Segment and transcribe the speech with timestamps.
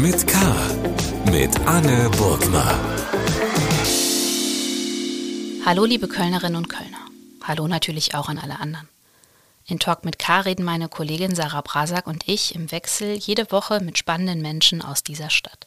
[0.00, 0.38] mit K.
[1.30, 2.74] Mit Anne Burgner.
[5.66, 7.04] Hallo, liebe Kölnerinnen und Kölner.
[7.42, 8.88] Hallo natürlich auch an alle anderen.
[9.66, 13.80] In Talk mit K reden meine Kollegin Sarah Brasak und ich im Wechsel jede Woche
[13.80, 15.66] mit spannenden Menschen aus dieser Stadt.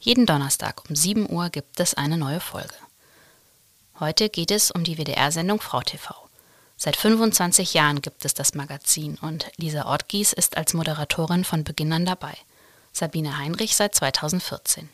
[0.00, 2.74] Jeden Donnerstag um 7 Uhr gibt es eine neue Folge.
[3.98, 6.14] Heute geht es um die WDR-Sendung Frau TV.
[6.76, 11.94] Seit 25 Jahren gibt es das Magazin und Lisa Ortgies ist als Moderatorin von Beginn
[11.94, 12.36] an dabei.
[12.96, 14.88] Sabine Heinrich seit 2014.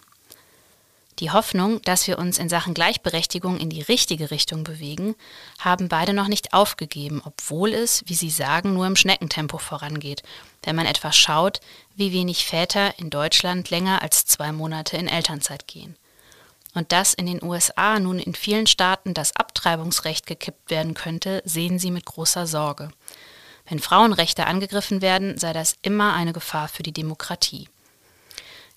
[1.21, 5.15] Die Hoffnung, dass wir uns in Sachen Gleichberechtigung in die richtige Richtung bewegen,
[5.61, 10.25] haben beide noch nicht aufgegeben, obwohl es, wie sie sagen, nur im Schneckentempo vorangeht,
[10.65, 11.61] wenn man etwa schaut,
[11.95, 15.95] wie wenig Väter in Deutschland länger als zwei Monate in Elternzeit gehen.
[16.75, 21.79] Und dass in den USA nun in vielen Staaten das Abtreibungsrecht gekippt werden könnte, sehen
[21.79, 22.91] sie mit großer Sorge.
[23.69, 27.69] Wenn Frauenrechte angegriffen werden, sei das immer eine Gefahr für die Demokratie.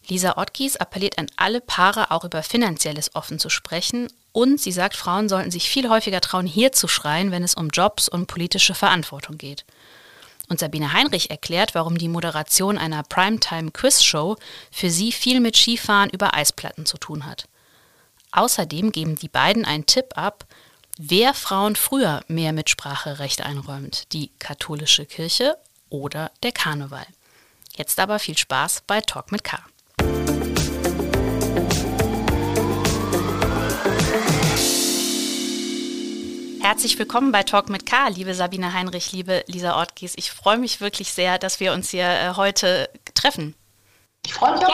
[0.08, 4.08] Lisa Ottgies appelliert an alle Paare, auch über Finanzielles offen zu sprechen.
[4.32, 7.70] Und sie sagt, Frauen sollten sich viel häufiger trauen, hier zu schreien, wenn es um
[7.70, 9.66] Jobs und politische Verantwortung geht.
[10.48, 14.38] Und Sabine Heinrich erklärt, warum die Moderation einer Primetime-Quiz-Show
[14.72, 17.48] für sie viel mit Skifahren über Eisplatten zu tun hat.
[18.32, 20.46] Außerdem geben die beiden einen Tipp ab,
[20.98, 25.58] wer Frauen früher mehr Mitspracherecht einräumt, die katholische Kirche
[25.90, 27.08] oder der Karneval.
[27.76, 29.60] Jetzt aber viel Spaß bei Talk mit K.
[36.62, 40.14] Herzlich willkommen bei Talk mit K, liebe Sabine Heinrich, liebe Lisa Ortgies.
[40.18, 43.56] Ich freue mich wirklich sehr, dass wir uns hier äh, heute treffen.
[44.26, 44.72] Ich freue mich auch.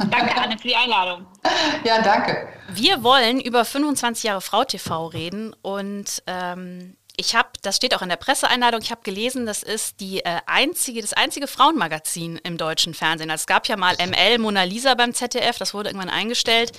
[0.00, 1.26] Ja, danke, Anne, für die Einladung.
[1.84, 2.48] Ja, danke.
[2.68, 8.02] Wir wollen über 25 Jahre Frau TV reden und ähm, ich habe, das steht auch
[8.02, 12.56] in der Presseeinladung, ich habe gelesen, das ist die äh, einzige, das einzige Frauenmagazin im
[12.56, 13.30] deutschen Fernsehen.
[13.30, 16.72] Also es gab ja mal ML Mona Lisa beim ZDF, das wurde irgendwann eingestellt.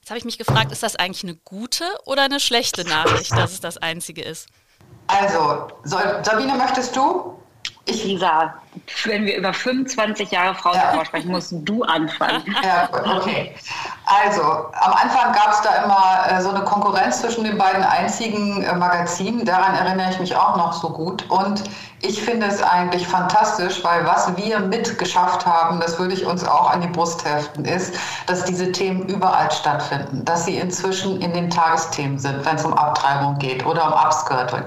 [0.00, 3.52] Jetzt habe ich mich gefragt, ist das eigentlich eine gute oder eine schlechte Nachricht, dass
[3.52, 4.48] es das einzige ist?
[5.06, 7.40] Also, Sabine, möchtest du?
[7.84, 8.60] Ich, Lisa,
[9.04, 11.04] wenn wir über 25 Jahre Frauensport ja.
[11.04, 12.42] sprechen, musst du anfangen.
[12.68, 13.54] Ja, okay.
[14.04, 18.62] Also, am Anfang gab es da immer äh, so eine Konkurrenz zwischen den beiden einzigen
[18.62, 19.44] äh, Magazinen.
[19.44, 21.28] Daran erinnere ich mich auch noch so gut.
[21.30, 21.62] Und
[22.00, 26.70] ich finde es eigentlich fantastisch, weil was wir mitgeschafft haben, das würde ich uns auch
[26.70, 27.94] an die Brust heften, ist,
[28.26, 30.24] dass diese Themen überall stattfinden.
[30.24, 34.62] Dass sie inzwischen in den Tagesthemen sind, wenn es um Abtreibung geht oder um Upskirting.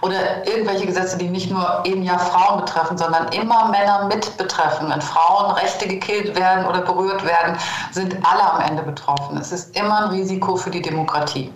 [0.00, 4.90] Oder irgendwelche Gesetze, die nicht nur eben ja Frauen betreffen, sondern immer Männer mit betreffen.
[4.90, 7.58] Wenn Frauen Rechte gekillt werden oder berührt werden,
[7.90, 9.36] sind alle am Ende betroffen.
[9.36, 11.52] Es ist immer ein Risiko für die Demokratie.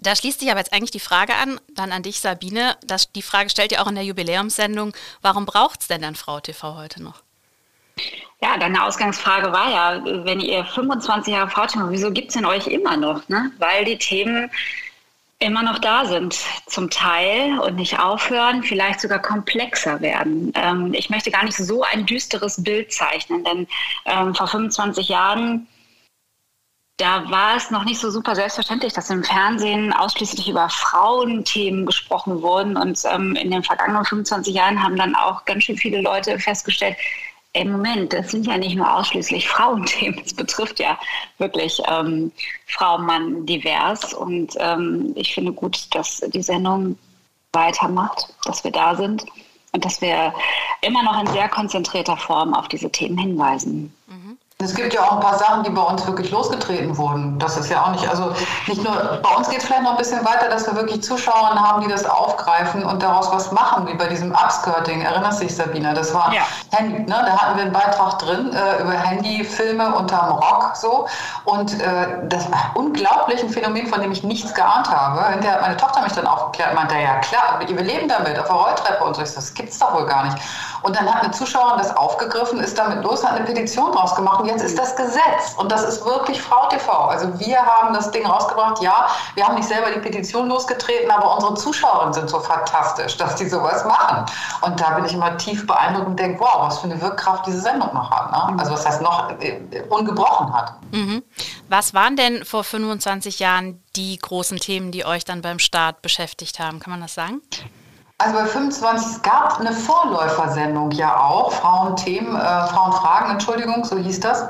[0.00, 2.76] Da schließt sich aber jetzt eigentlich die Frage an, dann an dich, Sabine.
[2.84, 4.92] Das, die Frage stellt ihr auch in der Jubiläumssendung.
[5.20, 7.22] Warum braucht es denn dann Frau TV heute noch?
[8.40, 12.44] Ja, deine Ausgangsfrage war ja, wenn ihr 25 Jahre Frau TV, wieso gibt es denn
[12.44, 13.28] euch immer noch?
[13.28, 13.52] Ne?
[13.58, 14.50] Weil die Themen
[15.42, 20.52] immer noch da sind, zum Teil und nicht aufhören, vielleicht sogar komplexer werden.
[20.54, 23.66] Ähm, ich möchte gar nicht so ein düsteres Bild zeichnen, denn
[24.06, 25.66] ähm, vor 25 Jahren,
[26.96, 32.42] da war es noch nicht so super selbstverständlich, dass im Fernsehen ausschließlich über Frauenthemen gesprochen
[32.42, 32.76] wurden.
[32.76, 36.96] Und ähm, in den vergangenen 25 Jahren haben dann auch ganz schön viele Leute festgestellt,
[37.54, 40.98] Ey, Moment, das sind ja nicht nur ausschließlich Frauenthemen, es betrifft ja
[41.38, 42.32] wirklich ähm,
[42.66, 44.14] Frau, Mann divers.
[44.14, 46.98] Und ähm, ich finde gut, dass die Sendung
[47.52, 49.26] weitermacht, dass wir da sind
[49.72, 50.32] und dass wir
[50.80, 53.94] immer noch in sehr konzentrierter Form auf diese Themen hinweisen.
[54.62, 57.38] Es gibt ja auch ein paar Sachen, die bei uns wirklich losgetreten wurden.
[57.38, 58.32] Das ist ja auch nicht, also
[58.66, 61.54] nicht nur, bei uns geht es vielleicht noch ein bisschen weiter, dass wir wirklich Zuschauer
[61.54, 65.02] haben, die das aufgreifen und daraus was machen, wie bei diesem Upskirting.
[65.02, 65.94] Erinnerst du dich, Sabine?
[65.94, 66.42] Das war ja.
[66.70, 67.22] Handy, ne?
[67.26, 71.06] Da hatten wir einen Beitrag drin äh, über Handyfilme unterm Rock so.
[71.44, 75.24] Und äh, das war unglaublich ein Phänomen, von dem ich nichts geahnt habe.
[75.30, 78.46] Hinterher hat meine Tochter mich dann aufgeklärt und meinte, ja klar, wir leben damit auf
[78.46, 79.22] der Rolltreppe und so.
[79.22, 80.38] Ich so, das gibt's doch wohl gar nicht.
[80.82, 84.40] Und dann hat eine Zuschauerin das aufgegriffen, ist damit los, hat eine Petition draus gemacht
[84.40, 85.54] und jetzt ist das Gesetz.
[85.56, 86.92] Und das ist wirklich Frau TV.
[87.06, 88.82] Also wir haben das Ding rausgebracht.
[88.82, 93.36] Ja, wir haben nicht selber die Petition losgetreten, aber unsere Zuschauerinnen sind so fantastisch, dass
[93.36, 94.26] die sowas machen.
[94.62, 97.60] Und da bin ich immer tief beeindruckt und denke, wow, was für eine Wirkkraft diese
[97.60, 98.32] Sendung noch hat.
[98.32, 98.58] Ne?
[98.58, 100.74] Also was heißt noch äh, ungebrochen hat.
[100.90, 101.22] Mhm.
[101.68, 106.58] Was waren denn vor 25 Jahren die großen Themen, die euch dann beim Start beschäftigt
[106.58, 106.80] haben?
[106.80, 107.40] Kann man das sagen?
[108.22, 114.20] Also bei 25, es gab eine Vorläufersendung ja auch, Frauenthemen, äh, Frauenfragen, Entschuldigung, so hieß
[114.20, 114.46] das.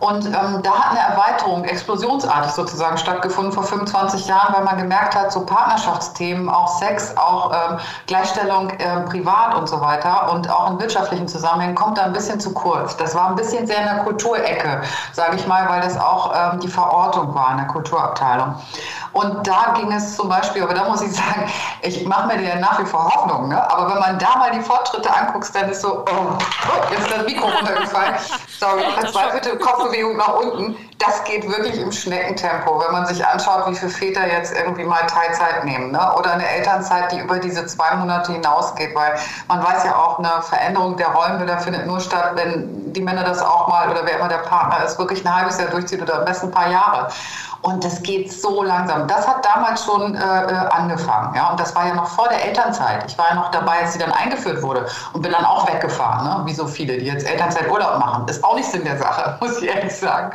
[0.00, 5.14] Und ähm, da hat eine Erweiterung explosionsartig sozusagen stattgefunden vor 25 Jahren, weil man gemerkt
[5.14, 10.70] hat, so Partnerschaftsthemen, auch Sex, auch ähm, Gleichstellung äh, privat und so weiter und auch
[10.70, 12.96] in wirtschaftlichen Zusammenhängen kommt da ein bisschen zu kurz.
[12.96, 14.82] Das war ein bisschen sehr in der Kulturecke,
[15.12, 18.54] sage ich mal, weil das auch ähm, die Verortung war in der Kulturabteilung.
[19.12, 21.48] Und da ging es zum Beispiel, aber da muss ich sagen,
[21.82, 23.72] ich mache mir ja nach wie vor Hoffnung, ne?
[23.72, 27.16] aber wenn man da mal die Fortschritte anguckt, dann ist so, oh, oh jetzt ist
[27.16, 28.14] das Mikro runtergefallen.
[28.58, 30.76] Sorry, verzweifelte Kopfbewegung nach unten.
[31.06, 35.06] Das geht wirklich im Schneckentempo, wenn man sich anschaut, wie viele Väter jetzt irgendwie mal
[35.06, 36.14] Teilzeit nehmen ne?
[36.18, 39.14] oder eine Elternzeit, die über diese zwei Monate hinausgeht, weil
[39.48, 43.42] man weiß ja auch, eine Veränderung der Rollenbilder findet nur statt, wenn die Männer das
[43.42, 46.24] auch mal oder wer immer der Partner ist, wirklich ein halbes Jahr durchzieht oder am
[46.24, 47.08] besten ein paar Jahre.
[47.64, 49.08] Und das geht so langsam.
[49.08, 51.34] Das hat damals schon äh, äh, angefangen.
[51.34, 51.50] Ja?
[51.50, 53.04] Und das war ja noch vor der Elternzeit.
[53.06, 56.26] Ich war ja noch dabei, als sie dann eingeführt wurde und bin dann auch weggefahren,
[56.26, 56.42] ne?
[56.44, 58.28] wie so viele, die jetzt Elternzeiturlaub machen.
[58.28, 60.30] Ist auch nicht Sinn der Sache, muss ich ehrlich sagen.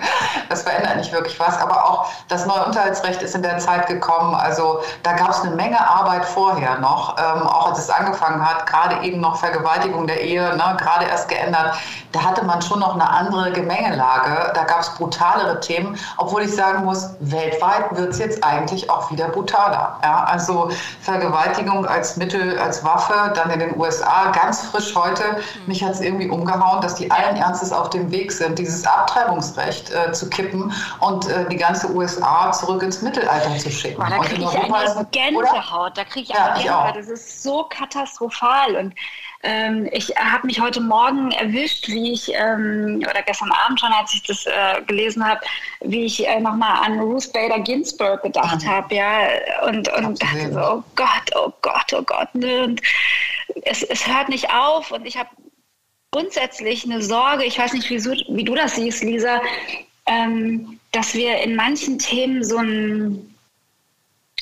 [0.49, 1.59] Das verändert nicht wirklich was.
[1.59, 4.35] Aber auch das neue Unterhaltsrecht ist in der Zeit gekommen.
[4.35, 8.65] Also da gab es eine Menge Arbeit vorher noch, ähm, auch als es angefangen hat.
[8.65, 10.77] Gerade eben noch Vergewaltigung der Ehe, ne?
[10.79, 11.75] gerade erst geändert.
[12.11, 14.51] Da hatte man schon noch eine andere Gemengelage.
[14.53, 19.11] Da gab es brutalere Themen, obwohl ich sagen muss, weltweit wird es jetzt eigentlich auch
[19.11, 19.97] wieder brutaler.
[20.03, 20.23] Ja?
[20.23, 20.69] Also
[21.01, 25.23] Vergewaltigung als Mittel, als Waffe, dann in den USA ganz frisch heute.
[25.67, 29.91] Mich hat es irgendwie umgehauen, dass die allen Ernstes auf dem Weg sind, dieses Abtreibungsrecht
[29.91, 33.97] äh, zu kippen und äh, die ganze USA zurück ins Mittelalter zu schicken.
[33.97, 35.97] Boah, da kriege ich eine Gänsehaut.
[35.97, 36.95] Da kriege ich eine ja, Gänsehaut.
[36.95, 38.75] Das ist so katastrophal.
[38.75, 38.95] Und
[39.43, 44.13] ähm, ich habe mich heute Morgen erwischt, wie ich, ähm, oder gestern Abend schon, als
[44.13, 45.41] ich das äh, gelesen habe,
[45.81, 48.67] wie ich äh, nochmal an Ruth Bader Ginsburg gedacht mhm.
[48.67, 49.27] habe, ja,
[49.65, 52.63] und, und dachte so, oh Gott, oh Gott, oh Gott, ne?
[52.63, 52.81] und
[53.63, 55.29] es, es hört nicht auf und ich habe
[56.11, 58.03] grundsätzlich eine Sorge, ich weiß nicht, wie,
[58.35, 59.41] wie du das siehst, Lisa,
[60.09, 63.35] ähm, dass wir in manchen Themen so ein,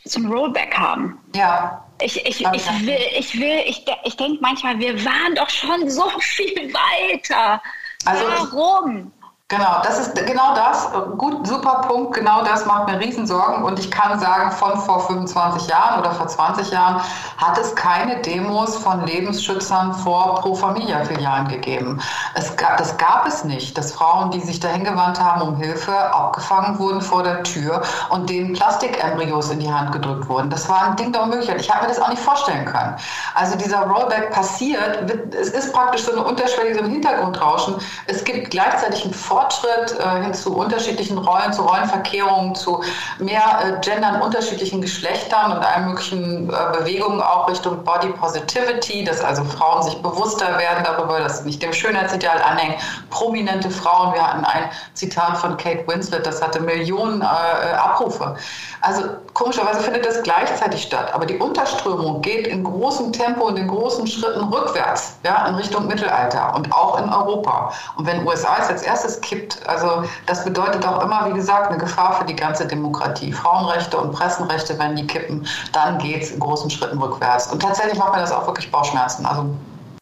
[0.05, 1.19] so ein Rollback haben.
[1.35, 1.83] Ja.
[2.01, 6.09] Ich, ich, ich will, ich will, ich, ich denke manchmal, wir waren doch schon so
[6.19, 7.61] viel weiter.
[8.05, 9.11] Also Warum?
[9.49, 10.89] Genau, das ist genau das.
[11.17, 12.13] Gut, super Punkt.
[12.15, 13.63] Genau das macht mir Riesensorgen.
[13.63, 17.01] Und ich kann sagen, von vor 25 Jahren oder vor 20 Jahren
[17.37, 22.01] hat es keine Demos von Lebensschützern vor Pro Familia-Filialen gegeben.
[22.33, 25.93] Es gab, das gab es nicht, dass Frauen, die sich dahin gewandt haben um Hilfe,
[25.93, 30.49] abgefangen wurden vor der Tür und denen Plastikembryos in die Hand gedrückt wurden.
[30.49, 31.61] Das war ein Ding der Unmöglichkeit.
[31.61, 32.97] Ich habe mir das auch nicht vorstellen können.
[33.33, 37.75] Also dieser Rollback passiert, es ist praktisch so eine unterschwellige, Hintergrundrauschen.
[38.07, 42.83] Es gibt gleichzeitig ein Fortschritt äh, hin zu unterschiedlichen Rollen, zu Rollenverkehrungen, zu
[43.19, 49.21] mehr äh, Gendern unterschiedlichen Geschlechtern und allen möglichen äh, Bewegungen auch Richtung Body Positivity, dass
[49.21, 52.77] also Frauen sich bewusster werden darüber, dass sie nicht dem Schönheitsideal anhängen.
[53.11, 58.35] Prominente Frauen, wir hatten ein Zitat von Kate Winslet, das hatte Millionen äh, äh, Abrufe.
[58.81, 59.03] Also
[59.37, 64.07] komischerweise findet das gleichzeitig statt, aber die Unterströmung geht in großem Tempo und in großen
[64.07, 67.71] Schritten rückwärts, ja, in Richtung Mittelalter und auch in Europa.
[67.97, 69.59] Und wenn USA es als erstes kippt.
[69.67, 73.31] Also das bedeutet auch immer, wie gesagt, eine Gefahr für die ganze Demokratie.
[73.31, 77.51] Frauenrechte und Pressenrechte, wenn die kippen, dann geht es in großen Schritten rückwärts.
[77.51, 79.23] Und tatsächlich macht mir das auch wirklich Bauchschmerzen.
[79.27, 79.45] Also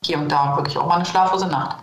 [0.06, 1.76] hier und da wirklich auch mal eine schlaflose Nacht.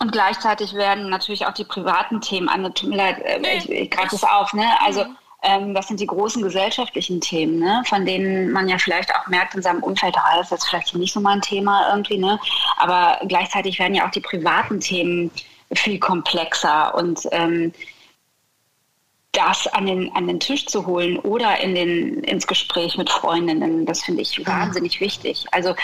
[0.00, 2.64] Und gleichzeitig werden natürlich auch die privaten Themen an.
[2.74, 4.52] Tut mir leid, äh, ich, ich greife das auf.
[4.52, 4.64] Ne?
[4.84, 5.16] Also mhm.
[5.42, 7.82] Ähm, das sind die großen gesellschaftlichen Themen, ne?
[7.86, 10.94] von denen man ja vielleicht auch merkt in seinem Umfeld, ah, das ist jetzt vielleicht
[10.94, 12.18] nicht so mein Thema irgendwie.
[12.18, 12.40] Ne?
[12.76, 15.30] Aber gleichzeitig werden ja auch die privaten Themen
[15.72, 17.72] viel komplexer und ähm,
[19.32, 23.86] das an den, an den Tisch zu holen oder in den, ins Gespräch mit Freundinnen,
[23.86, 25.44] das finde ich wahnsinnig wichtig.
[25.52, 25.74] Also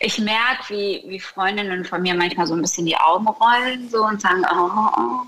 [0.00, 4.04] ich merke, wie, wie Freundinnen von mir manchmal so ein bisschen die Augen rollen so
[4.04, 5.22] und sagen, oh, oh, oh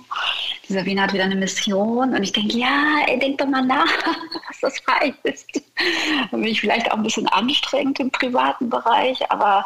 [0.68, 2.14] die Sabine hat wieder eine Mission.
[2.14, 3.86] Und ich denke, ja, ey, denk doch mal nach,
[4.48, 5.62] was das heißt.
[6.30, 9.64] Da bin ich vielleicht auch ein bisschen anstrengend im privaten Bereich, aber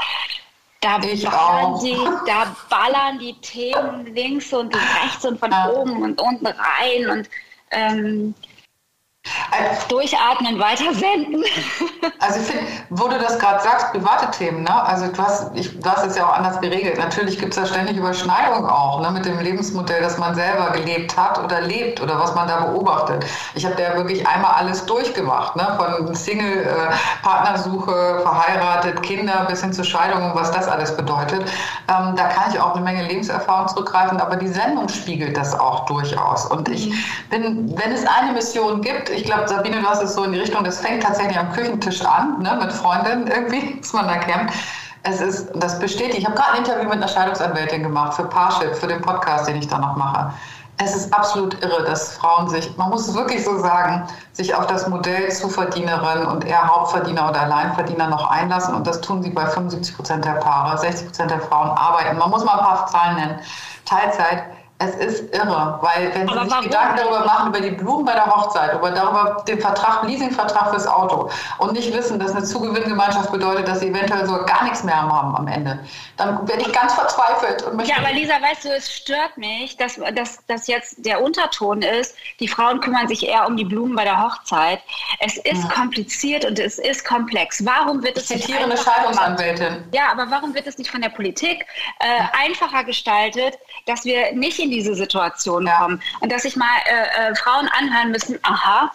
[0.81, 6.47] da ballern, die, da ballern die Themen links und rechts und von oben und unten
[6.47, 7.31] rein und
[7.71, 8.35] ähm,
[9.89, 11.45] Durchatmen, weitersenden.
[12.19, 14.83] Also ich finde, wo du das gerade sagst, private Themen, ne?
[14.85, 16.99] Also du hast, ich, du hast es ja auch anders geregelt.
[16.99, 19.11] Natürlich gibt es da ständig Überschneidungen auch, ne?
[19.11, 23.25] Mit dem Lebensmodell, das man selber gelebt hat oder lebt oder was man da beobachtet.
[23.55, 25.79] Ich habe da ja wirklich einmal alles durchgemacht, ne?
[25.79, 31.43] Von Single, äh, Partnersuche, verheiratet, Kinder bis hin zur Scheidung und was das alles bedeutet.
[31.89, 35.87] Ähm, da kann ich auch eine Menge Lebenserfahrung zurückgreifen, aber die Sendung spiegelt das auch
[35.87, 36.47] durchaus.
[36.47, 36.95] Und ich mhm.
[37.31, 40.41] bin, wenn es eine Mission gibt, ich glaube, Sabine, du hast es so in die
[40.41, 44.51] Richtung, das fängt tatsächlich am Küchentisch an, ne, mit Freundinnen irgendwie, was man da kennt.
[45.05, 48.75] Es ist, das bestätigt, ich habe gerade ein Interview mit einer Scheidungsanwältin gemacht für Parship,
[48.77, 50.33] für den Podcast, den ich da noch mache.
[50.79, 54.67] Es ist absolut irre, dass Frauen sich, man muss es wirklich so sagen, sich auf
[54.67, 58.75] das Modell Zuverdienerin und eher Hauptverdiener oder Alleinverdiener noch einlassen.
[58.75, 60.79] Und das tun sie bei 75 Prozent der Paare.
[60.79, 62.19] 60 Prozent der Frauen arbeiten.
[62.19, 63.41] Man muss mal ein paar Zahlen nennen.
[63.85, 64.45] Teilzeit
[64.85, 66.61] es ist irre, weil wenn Sie sich?
[66.63, 70.87] Gedanken darüber machen, über die Blumen bei der Hochzeit, über darüber den Vertrag, Leasingvertrag fürs
[70.87, 75.01] Auto und nicht wissen, dass eine Zugewinngemeinschaft bedeutet, dass sie eventuell so gar nichts mehr
[75.01, 75.79] haben am Ende,
[76.17, 77.63] dann werde ich ganz verzweifelt.
[77.63, 81.83] Und ja, aber Lisa, weißt du, es stört mich, dass, dass, dass jetzt der Unterton
[81.83, 84.81] ist, die Frauen kümmern sich eher um die Blumen bei der Hochzeit.
[85.21, 85.69] Es ist ja.
[85.75, 87.65] kompliziert und es ist komplex.
[87.65, 89.85] Warum wird es ich zitiere eine Scheidungsanwältin.
[89.93, 91.65] Ja, aber warum wird es nicht von der Politik
[92.01, 95.79] äh, einfacher gestaltet, dass wir nicht in diese Situation ja.
[95.79, 96.03] kommen.
[96.21, 98.91] Und dass sich mal äh, äh, Frauen anhören müssen, aha,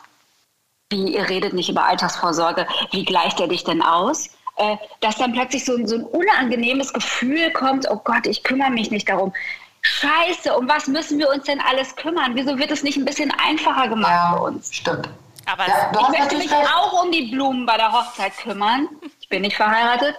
[0.89, 4.29] wie ihr redet nicht über Altersvorsorge, wie gleicht er dich denn aus?
[4.57, 8.89] Äh, dass dann plötzlich so, so ein unangenehmes Gefühl kommt, oh Gott, ich kümmere mich
[8.89, 9.34] nicht darum.
[9.81, 12.31] Scheiße, um was müssen wir uns denn alles kümmern?
[12.36, 14.74] Wieso wird es nicht ein bisschen einfacher gemacht ja, für uns?
[14.74, 15.10] Stimmt.
[15.46, 18.89] Aber ja, ich möchte mich auch um die Blumen bei der Hochzeit kümmern.
[19.22, 20.15] Ich bin nicht verheiratet.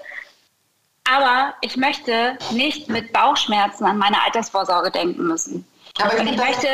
[1.10, 5.66] Aber ich möchte nicht mit Bauchschmerzen an meine Altersvorsorge denken müssen.
[6.00, 6.68] Aber ich, ich möchte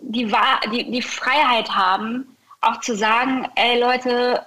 [0.00, 0.32] die,
[0.72, 4.44] die, die Freiheit haben, auch zu sagen, ey Leute,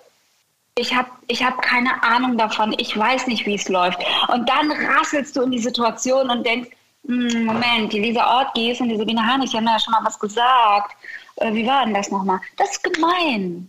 [0.75, 3.99] ich habe ich hab keine Ahnung davon, ich weiß nicht, wie es läuft.
[4.29, 6.69] Und dann rasselst du in die Situation und denkst,
[7.05, 10.19] hm, Moment, die Lisa Ortgies und die Sabine Harnig, die haben ja schon mal was
[10.19, 10.95] gesagt.
[11.37, 12.39] Äh, wie war denn das nochmal?
[12.57, 13.67] Das ist gemein.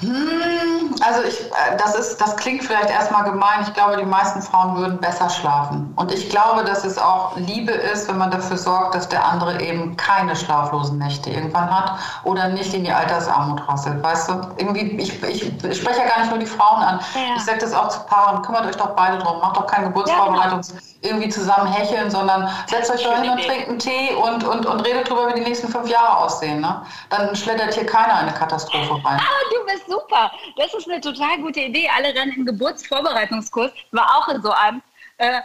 [0.00, 3.62] Hm, also ich, äh, das ist, das klingt vielleicht erstmal gemein.
[3.62, 5.92] Ich glaube, die meisten Frauen würden besser schlafen.
[5.96, 9.60] Und ich glaube, dass es auch Liebe ist, wenn man dafür sorgt, dass der andere
[9.60, 14.02] eben keine schlaflosen Nächte irgendwann hat oder nicht in die Altersarmut rasselt.
[14.02, 14.40] Weißt du?
[14.56, 17.00] Irgendwie, ich, ich, ich spreche ja gar nicht nur die Frauen an.
[17.14, 17.36] Ja.
[17.36, 20.68] Ich sage das auch zu Paaren, kümmert euch doch beide drum, macht doch kein Geburtsvorbereitungs
[20.68, 21.14] ja, genau.
[21.14, 24.80] irgendwie zusammen hecheln, sondern setzt euch doch hin und trinkt einen Tee und, und, und
[24.80, 26.60] redet drüber, wie die nächsten fünf Jahre aussehen.
[26.60, 26.82] Ne?
[27.10, 29.18] Dann schlittert hier keiner eine Katastrophe rein.
[29.18, 30.32] Ah, du bist super.
[30.56, 31.88] Das ist eine total gute Idee.
[31.94, 33.72] Alle rennen in Geburtsvorbereitungskurs.
[33.92, 34.82] War auch in so einem.
[35.18, 35.40] Äh,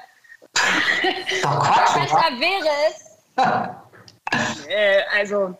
[1.43, 4.65] Doch Quatsch, besser wäre es.
[4.67, 5.57] äh, also.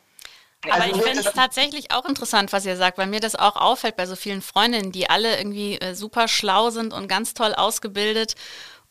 [0.70, 3.56] Aber also ich finde es tatsächlich auch interessant, was ihr sagt, weil mir das auch
[3.56, 7.54] auffällt bei so vielen Freundinnen, die alle irgendwie äh, super schlau sind und ganz toll
[7.54, 8.36] ausgebildet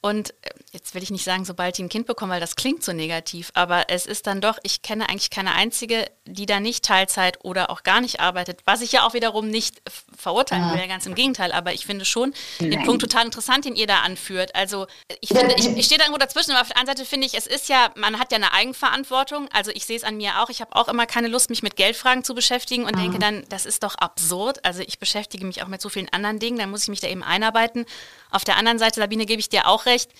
[0.02, 2.84] und äh, jetzt will ich nicht sagen, sobald die ein Kind bekommen, weil das klingt
[2.84, 6.84] so negativ, aber es ist dann doch, ich kenne eigentlich keine einzige, die da nicht
[6.84, 9.82] Teilzeit oder auch gar nicht arbeitet, was ich ja auch wiederum nicht
[10.16, 12.72] verurteilen will, ganz im Gegenteil, aber ich finde schon Nein.
[12.72, 14.54] den Punkt total interessant, den ihr da anführt.
[14.54, 14.86] Also
[15.20, 17.34] ich finde, ich, ich stehe da irgendwo dazwischen, aber auf der anderen Seite finde ich,
[17.34, 20.50] es ist ja, man hat ja eine Eigenverantwortung, also ich sehe es an mir auch,
[20.50, 23.00] ich habe auch immer keine Lust, mich mit Geldfragen zu beschäftigen und mhm.
[23.00, 26.38] denke dann, das ist doch absurd, also ich beschäftige mich auch mit so vielen anderen
[26.38, 27.86] Dingen, dann muss ich mich da eben einarbeiten.
[28.30, 30.10] Auf der anderen Seite, Sabine, gebe ich dir auch recht,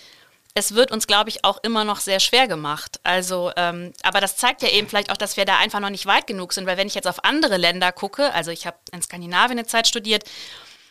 [0.55, 2.99] es wird uns, glaube ich, auch immer noch sehr schwer gemacht.
[3.03, 6.07] Also, ähm, aber das zeigt ja eben vielleicht auch, dass wir da einfach noch nicht
[6.07, 9.03] weit genug sind, weil wenn ich jetzt auf andere Länder gucke, also ich habe in
[9.03, 10.25] Skandinavien eine Zeit studiert,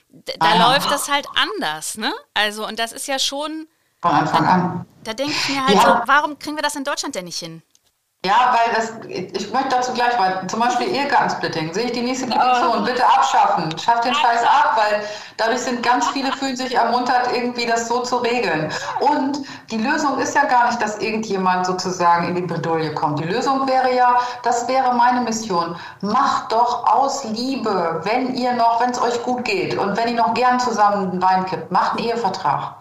[0.09, 0.71] da ah.
[0.71, 2.13] läuft das halt anders, ne?
[2.35, 3.67] Also, und das ist ja schon.
[4.01, 4.85] Von Anfang an.
[5.03, 5.81] Da denke ich mir halt ja.
[5.81, 7.63] so, warum kriegen wir das in Deutschland denn nicht hin?
[8.25, 12.25] Ja, weil das, ich möchte dazu gleich mal, zum Beispiel Ehegattensplitting, sehe ich die nächste
[12.25, 15.03] Petition, bitte abschaffen, schafft den Scheiß ab, weil
[15.37, 18.71] dadurch sind ganz viele fühlen sich ermuntert, irgendwie das so zu regeln.
[18.99, 23.19] Und die Lösung ist ja gar nicht, dass irgendjemand sozusagen in die Bredouille kommt.
[23.19, 28.81] Die Lösung wäre ja, das wäre meine Mission, macht doch aus Liebe, wenn ihr noch,
[28.81, 32.07] wenn es euch gut geht und wenn ihr noch gern zusammen Wein kippt, macht einen
[32.07, 32.73] Ehevertrag.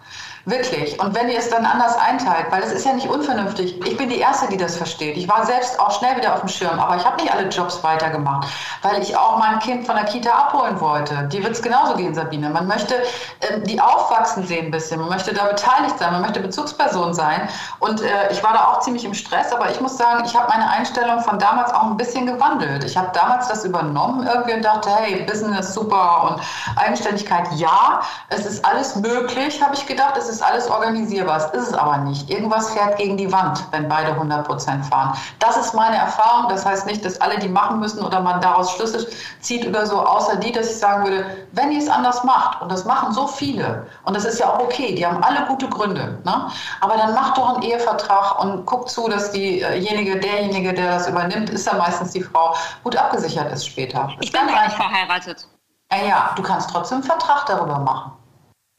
[0.47, 1.01] Wirklich.
[1.01, 3.81] Und wenn ihr es dann anders einteilt, weil es ist ja nicht unvernünftig.
[3.87, 5.17] Ich bin die Erste, die das versteht.
[5.17, 7.83] Ich war selbst auch schnell wieder auf dem Schirm, aber ich habe nicht alle Jobs
[7.83, 8.49] weitergemacht,
[8.83, 11.29] weil ich auch mein Kind von der Kita abholen wollte.
[11.33, 12.51] Die wird es genauso gehen, Sabine.
[12.51, 15.01] Man möchte äh, die aufwachsen sehen ein bisschen.
[15.01, 16.13] Man möchte da beteiligt sein.
[16.13, 17.49] Man möchte Bezugsperson sein.
[17.79, 20.49] Und äh, ich war da auch ziemlich im Stress, aber ich muss sagen, ich habe
[20.49, 22.85] meine Einstellung von damals auch ein bisschen gewandelt.
[22.85, 28.03] Ich habe damals das übernommen irgendwie und dachte, hey, Business super und Eigenständigkeit ja.
[28.29, 30.17] Es ist alles möglich, habe ich gedacht.
[30.19, 31.39] Es ist ist alles organisierbar.
[31.39, 32.29] Es ist es aber nicht.
[32.29, 35.17] Irgendwas fährt gegen die Wand, wenn beide 100 Prozent fahren.
[35.39, 36.49] Das ist meine Erfahrung.
[36.49, 39.07] Das heißt nicht, dass alle die machen müssen oder man daraus Schlüsse
[39.41, 42.71] zieht oder so, außer die, dass ich sagen würde, wenn ihr es anders macht, und
[42.71, 46.19] das machen so viele, und das ist ja auch okay, die haben alle gute Gründe,
[46.25, 46.51] ne?
[46.81, 51.51] aber dann macht doch einen Ehevertrag und guckt zu, dass diejenige, derjenige, der das übernimmt,
[51.51, 54.11] ist ja meistens die Frau, gut abgesichert ist später.
[54.17, 55.47] Das ich bin gar nicht verheiratet.
[55.93, 58.13] Ja, ja, du kannst trotzdem einen Vertrag darüber machen.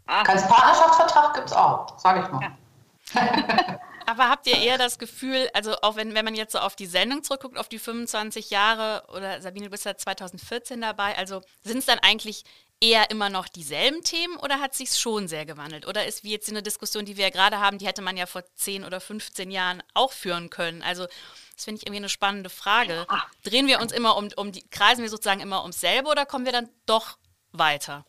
[0.08, 2.42] Kein Partnerschaftsvertrag gibt es auch, sage ich mal.
[2.42, 3.80] Ja.
[4.08, 6.86] Aber habt ihr eher das Gefühl, also auch wenn, wenn man jetzt so auf die
[6.86, 11.80] Sendung zurückguckt, auf die 25 Jahre, oder Sabine, du bist ja 2014 dabei, also sind
[11.80, 12.44] es dann eigentlich
[12.82, 15.88] eher immer noch dieselben Themen oder hat sich schon sehr gewandelt?
[15.88, 18.26] Oder ist wie jetzt eine Diskussion, die wir ja gerade haben, die hätte man ja
[18.26, 20.84] vor 10 oder 15 Jahren auch führen können?
[20.84, 21.08] Also
[21.56, 23.06] Das finde ich irgendwie eine spannende Frage.
[23.08, 23.24] Ah.
[23.44, 26.46] Drehen wir uns immer um, um die, kreisen wir sozusagen immer ums selbe oder kommen
[26.46, 27.18] wir dann doch
[27.54, 28.06] weiter?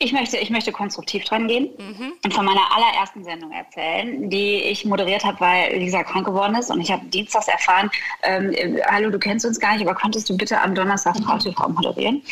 [0.00, 2.12] Ich möchte, ich möchte konstruktiv dran gehen mhm.
[2.22, 6.70] und von meiner allerersten Sendung erzählen, die ich moderiert habe, weil Lisa krank geworden ist.
[6.70, 7.90] Und ich habe dienstags erfahren,
[8.22, 8.54] ähm,
[8.86, 11.40] hallo, du kennst uns gar nicht, aber könntest du bitte am Donnerstag Frau mhm.
[11.40, 12.22] TV moderieren?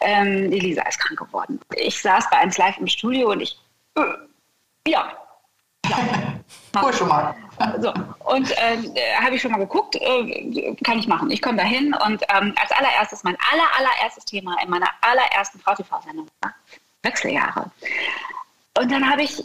[0.00, 1.60] Ähm, die Lisa ist krank geworden.
[1.76, 3.58] Ich saß bei 1 Live im Studio und ich,
[3.96, 4.00] äh,
[4.88, 5.12] ja,
[5.90, 5.98] ja.
[6.82, 7.34] Cool schon mal.
[7.80, 7.92] So,
[8.26, 8.78] und äh,
[9.20, 11.30] habe ich schon mal geguckt, äh, kann ich machen.
[11.30, 15.58] Ich komme da hin und ähm, als allererstes, mein aller, allererstes Thema in meiner allerersten
[15.58, 16.54] VTV-Sendung war
[17.02, 17.70] Wechseljahre.
[18.78, 19.42] Und dann habe ich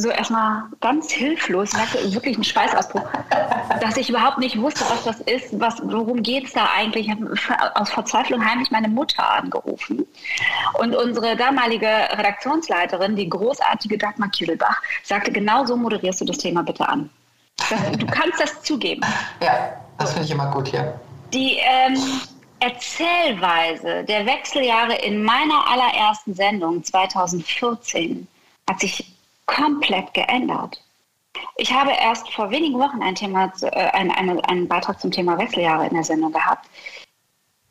[0.00, 3.06] so erstmal ganz hilflos, merkte wirklich einen Schweißausbruch,
[3.80, 7.08] dass ich überhaupt nicht wusste, was das ist, was, worum geht es da eigentlich.
[7.08, 10.06] Ich habe aus Verzweiflung heimlich meine Mutter angerufen.
[10.78, 16.62] Und unsere damalige Redaktionsleiterin, die großartige Dagmar Kiedelbach, sagte, genau so moderierst du das Thema
[16.62, 17.10] bitte an.
[17.98, 19.02] Du kannst das zugeben.
[19.42, 20.98] Ja, das finde ich immer gut hier.
[21.32, 21.96] Die, ähm,
[22.60, 28.28] Erzählweise der Wechseljahre in meiner allerersten Sendung 2014
[28.68, 29.04] hat sich
[29.46, 30.82] komplett geändert.
[31.56, 35.38] Ich habe erst vor wenigen Wochen ein Thema, äh, ein, eine, einen Beitrag zum Thema
[35.38, 36.66] Wechseljahre in der Sendung gehabt.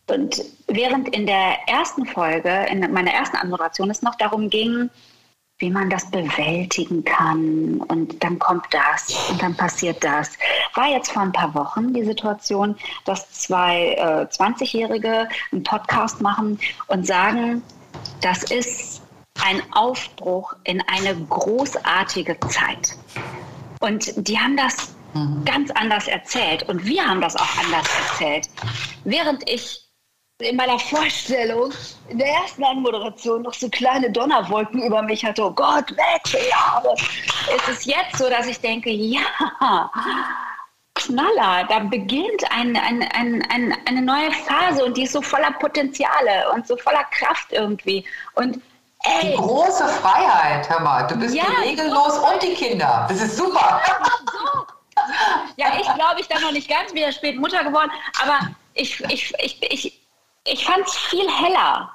[0.08, 4.89] Und während in der ersten Folge, in meiner ersten Anmoderation, es noch darum ging,
[5.60, 7.82] wie man das bewältigen kann.
[7.88, 10.32] Und dann kommt das und dann passiert das.
[10.74, 12.75] War jetzt vor ein paar Wochen die Situation,
[13.06, 17.62] dass zwei äh, 20-Jährige einen Podcast machen und sagen,
[18.22, 19.01] das ist
[19.44, 22.96] ein Aufbruch in eine großartige Zeit.
[23.80, 25.44] Und die haben das mhm.
[25.46, 28.50] ganz anders erzählt und wir haben das auch anders erzählt.
[29.04, 29.88] Während ich
[30.39, 31.74] in meiner Vorstellung
[32.08, 35.43] in der ersten Anmoderation noch so kleine Donnerwolken über mich hatte.
[35.43, 36.96] Oh Gott, Wechseljahre.
[37.55, 39.91] Es ist jetzt so, dass ich denke, ja,
[40.96, 45.51] Knaller, da beginnt ein, ein, ein, ein, eine neue Phase und die ist so voller
[45.51, 48.05] Potenziale und so voller Kraft irgendwie.
[48.36, 48.62] Und
[49.03, 49.31] Ey.
[49.31, 51.08] Die große Freiheit, hör mal.
[51.08, 52.27] Du bist ja, regellos so.
[52.27, 53.05] und die Kinder.
[53.07, 53.81] Das ist super.
[54.25, 54.66] So.
[55.55, 57.90] Ja, ich glaube, ich bin noch nicht ganz wieder spät Mutter geworden,
[58.22, 59.99] aber ich, ich, ich, ich,
[60.51, 61.92] ich fand es viel heller.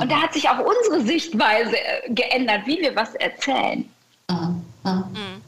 [0.00, 3.90] Und da hat sich auch unsere Sichtweise äh, geändert, wie wir was erzählen.
[4.30, 4.64] Mhm.
[4.84, 5.42] Mhm.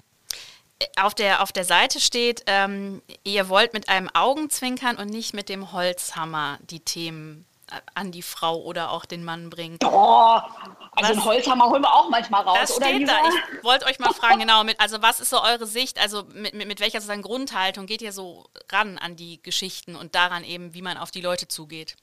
[1.00, 5.48] Auf der, auf der Seite steht, ähm, ihr wollt mit einem Augenzwinkern und nicht mit
[5.48, 9.78] dem Holzhammer die Themen äh, an die Frau oder auch den Mann bringen.
[9.82, 10.44] Oh, also
[10.94, 12.88] was, einen Holzhammer holen wir auch manchmal raus, das oder?
[12.88, 13.16] Steht da.
[13.56, 16.52] Ich wollte euch mal fragen, genau, mit, also was ist so eure Sicht, also mit,
[16.52, 20.74] mit, mit welcher sozusagen Grundhaltung geht ihr so ran an die Geschichten und daran eben,
[20.74, 21.96] wie man auf die Leute zugeht?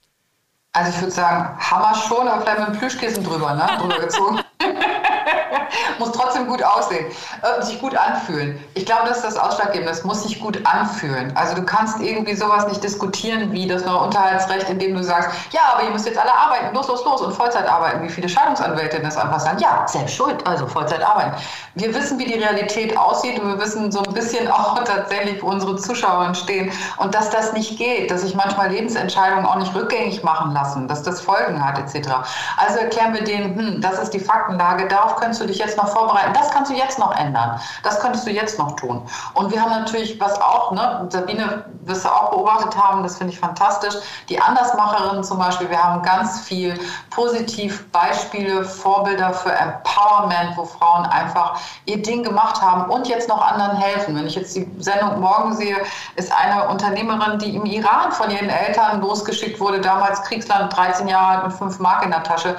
[0.74, 3.68] Also ich würde sagen, Hammer schon, aber vielleicht mit einem Plüschkissen drüber, ne?
[3.80, 4.40] drüber gezogen.
[6.00, 7.06] muss trotzdem gut aussehen,
[7.42, 8.60] äh, sich gut anfühlen.
[8.74, 9.92] Ich glaube, das ist das Ausschlaggebende.
[9.92, 11.36] Es muss sich gut anfühlen.
[11.36, 15.62] Also du kannst irgendwie sowas nicht diskutieren wie das neue Unterhaltsrecht, indem du sagst, ja,
[15.74, 18.04] aber ihr müsst jetzt alle arbeiten, los, los, los und Vollzeit arbeiten.
[18.04, 21.34] Wie viele Scheidungsanwältinnen das einfach sagen, ja, selbst schuld, also Vollzeit arbeiten.
[21.76, 25.48] Wir wissen, wie die Realität aussieht und wir wissen so ein bisschen auch tatsächlich, wo
[25.48, 30.24] unsere Zuschauer stehen und dass das nicht geht, dass sich manchmal Lebensentscheidungen auch nicht rückgängig
[30.24, 32.10] machen lassen lassen, dass das Folgen hat etc.
[32.58, 35.88] Also erklären wir denen, hm, das ist die Faktenlage, darauf könntest du dich jetzt noch
[35.88, 39.02] vorbereiten, das kannst du jetzt noch ändern, das könntest du jetzt noch tun.
[39.34, 43.34] Und wir haben natürlich, was auch, ne, Sabine, wirst du auch beobachtet haben, das finde
[43.34, 43.96] ich fantastisch,
[44.30, 51.06] die Andersmacherinnen zum Beispiel, wir haben ganz viel positiv Beispiele, Vorbilder für Empowerment, wo Frauen
[51.06, 54.16] einfach ihr Ding gemacht haben und jetzt noch anderen helfen.
[54.16, 55.78] Wenn ich jetzt die Sendung morgen sehe,
[56.16, 61.08] ist eine Unternehmerin, die im Iran von ihren Eltern losgeschickt wurde, damals Kriegs Deutschland, 13
[61.08, 62.56] Jahre mit 5 Mark in der Tasche.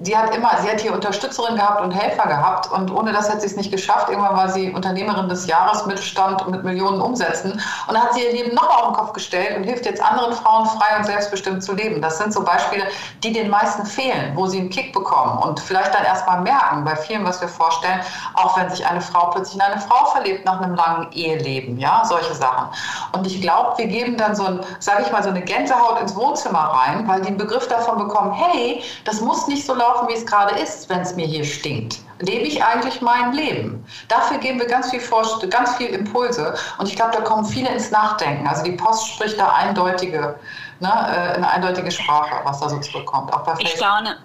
[0.00, 3.40] Die hat immer, sie hat hier Unterstützerin gehabt und Helfer gehabt und ohne das hätte
[3.40, 4.08] sie es nicht geschafft.
[4.08, 8.54] Irgendwann war sie Unternehmerin des Jahres, Mittelstand mit Millionen Umsätzen und hat sie ihr Leben
[8.54, 12.02] noch auf den Kopf gestellt und hilft jetzt anderen Frauen frei und selbstbestimmt zu leben.
[12.02, 12.84] Das sind so Beispiele,
[13.22, 16.96] die den meisten fehlen, wo sie einen Kick bekommen und vielleicht dann erstmal merken, bei
[16.96, 18.00] vielen, was wir vorstellen,
[18.34, 22.02] auch wenn sich eine Frau plötzlich in eine Frau verliebt nach einem langen Eheleben, ja,
[22.04, 22.68] solche Sachen.
[23.12, 26.14] Und ich glaube, wir geben dann so ein, sage ich mal, so eine Gänsehaut ins
[26.14, 30.24] Wohnzimmer rein, die einen Begriff davon bekommen, hey, das muss nicht so laufen, wie es
[30.26, 31.98] gerade ist, wenn es mir hier stinkt.
[32.20, 33.84] Lebe ich eigentlich mein Leben?
[34.08, 37.68] Dafür geben wir ganz viel, Vorst ganz viel Impulse und ich glaube, da kommen viele
[37.70, 38.46] ins Nachdenken.
[38.46, 40.36] Also die Post spricht da eindeutige,
[40.80, 43.32] ne, äh, eine eindeutige Sprache, was da so zurückkommt.
[43.32, 43.68] Auch bei Facebook.
[43.68, 44.16] Ich staune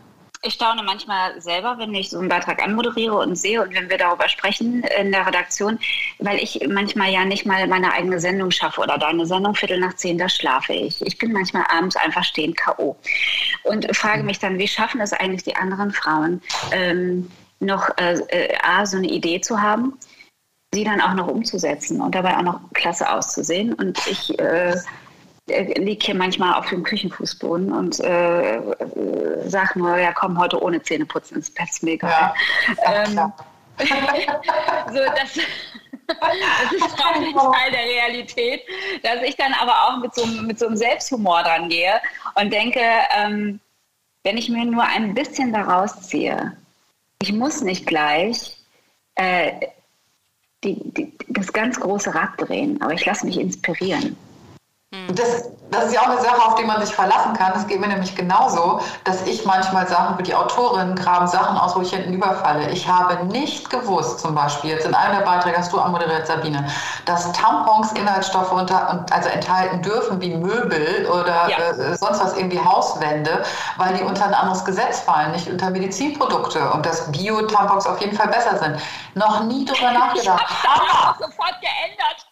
[0.41, 3.97] ich staune manchmal selber, wenn ich so einen Beitrag anmoderiere und sehe und wenn wir
[3.97, 5.80] darüber sprechen in der Redaktion,
[6.19, 9.95] weil ich manchmal ja nicht mal meine eigene Sendung schaffe oder deine Sendung Viertel nach
[9.95, 11.02] zehn, da schlafe ich.
[11.06, 12.95] Ich bin manchmal abends einfach stehend K.O.
[13.63, 18.86] und frage mich dann, wie schaffen es eigentlich die anderen Frauen, ähm, noch äh, A,
[18.86, 19.99] so eine Idee zu haben,
[20.73, 23.73] sie dann auch noch umzusetzen und dabei auch noch klasse auszusehen.
[23.73, 24.75] Und ich äh,
[25.49, 30.81] liege hier manchmal auf dem Küchenfußboden und äh, äh, sag nur, ja komm, heute ohne
[30.81, 32.07] Zähne putzen ins Bett, ist mega.
[32.07, 32.33] Ja.
[32.85, 33.15] Ähm,
[33.79, 35.33] so, das,
[36.07, 38.62] das ist ein Teil der Realität,
[39.03, 42.01] dass ich dann aber auch mit so, mit so einem Selbsthumor dran gehe
[42.35, 42.81] und denke,
[43.17, 43.59] ähm,
[44.23, 46.57] wenn ich mir nur ein bisschen daraus ziehe,
[47.21, 48.57] ich muss nicht gleich
[49.15, 49.51] äh,
[50.63, 54.17] die, die, das ganz große Rad drehen, aber ich lasse mich inspirieren.
[54.93, 55.15] Hm.
[55.15, 57.53] Das, das ist ja auch eine Sache, auf die man sich verlassen kann.
[57.53, 61.75] Das geht mir nämlich genauso, dass ich manchmal Sachen für die Autorinnen graben Sachen aus,
[61.75, 62.69] wo ich hinten überfalle.
[62.71, 66.65] Ich habe nicht gewusst, zum Beispiel, jetzt in einem der Beiträge hast du anmoderiert, Sabine,
[67.05, 71.58] dass Tampons Inhaltsstoffe unter, also enthalten dürfen wie Möbel oder ja.
[71.58, 73.43] äh, sonst was irgendwie Hauswände,
[73.77, 78.15] weil die unter ein anderes Gesetz fallen, nicht unter Medizinprodukte und dass Bio-Tampons auf jeden
[78.15, 78.79] Fall besser sind.
[79.13, 80.45] Noch nie drüber nachgedacht.
[80.49, 82.25] Ich habe auch sofort geändert.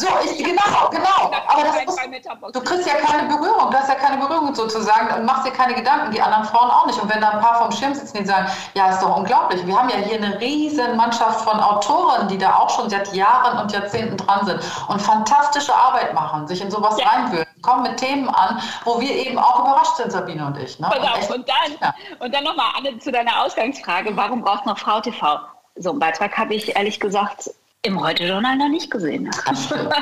[0.00, 1.30] So, ich, genau, genau.
[1.48, 5.24] Aber das muss, du kriegst ja keine Berührung, du hast ja keine Berührung sozusagen und
[5.24, 7.00] machst dir keine Gedanken, die anderen Frauen auch nicht.
[7.00, 9.66] Und wenn da ein paar vom Schirm sitzen, die sagen, ja, ist doch unglaublich.
[9.66, 13.58] Wir haben ja hier eine riesen Mannschaft von Autoren, die da auch schon seit Jahren
[13.58, 17.08] und Jahrzehnten dran sind und fantastische Arbeit machen, sich in sowas ja.
[17.08, 20.78] reinwühlen, kommen mit Themen an, wo wir eben auch überrascht sind, Sabine und ich.
[20.78, 20.86] Ne?
[20.86, 21.94] Und, echt, und dann, ja.
[22.18, 25.40] und dann nochmal, Anne, zu deiner Ausgangsfrage, warum braucht noch Frau TV?
[25.76, 27.50] So einen Beitrag habe ich ehrlich gesagt
[27.82, 29.30] im Heute-Journal noch nicht gesehen.
[29.46, 29.92] Das stimmt.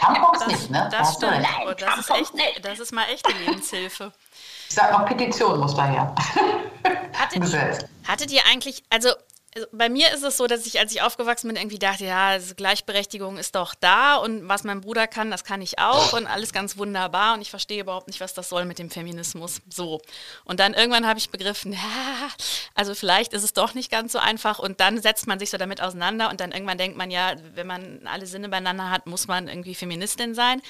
[0.00, 0.88] Tampons nicht, ne?
[0.90, 1.42] Das, das stimmt.
[1.42, 4.12] Nein, das, ist echt, das ist mal echte Lebenshilfe.
[4.68, 6.14] Ich sag noch, Petition muss daher.
[7.14, 9.10] Hattet, hattet ihr eigentlich, also
[9.56, 12.36] also bei mir ist es so, dass ich, als ich aufgewachsen bin, irgendwie dachte, ja,
[12.56, 16.52] Gleichberechtigung ist doch da und was mein Bruder kann, das kann ich auch und alles
[16.52, 19.62] ganz wunderbar und ich verstehe überhaupt nicht, was das soll mit dem Feminismus.
[19.70, 20.02] So.
[20.44, 21.78] Und dann irgendwann habe ich begriffen, ja,
[22.74, 25.56] also vielleicht ist es doch nicht ganz so einfach und dann setzt man sich so
[25.56, 29.26] damit auseinander und dann irgendwann denkt man ja, wenn man alle Sinne beieinander hat, muss
[29.26, 30.60] man irgendwie Feministin sein.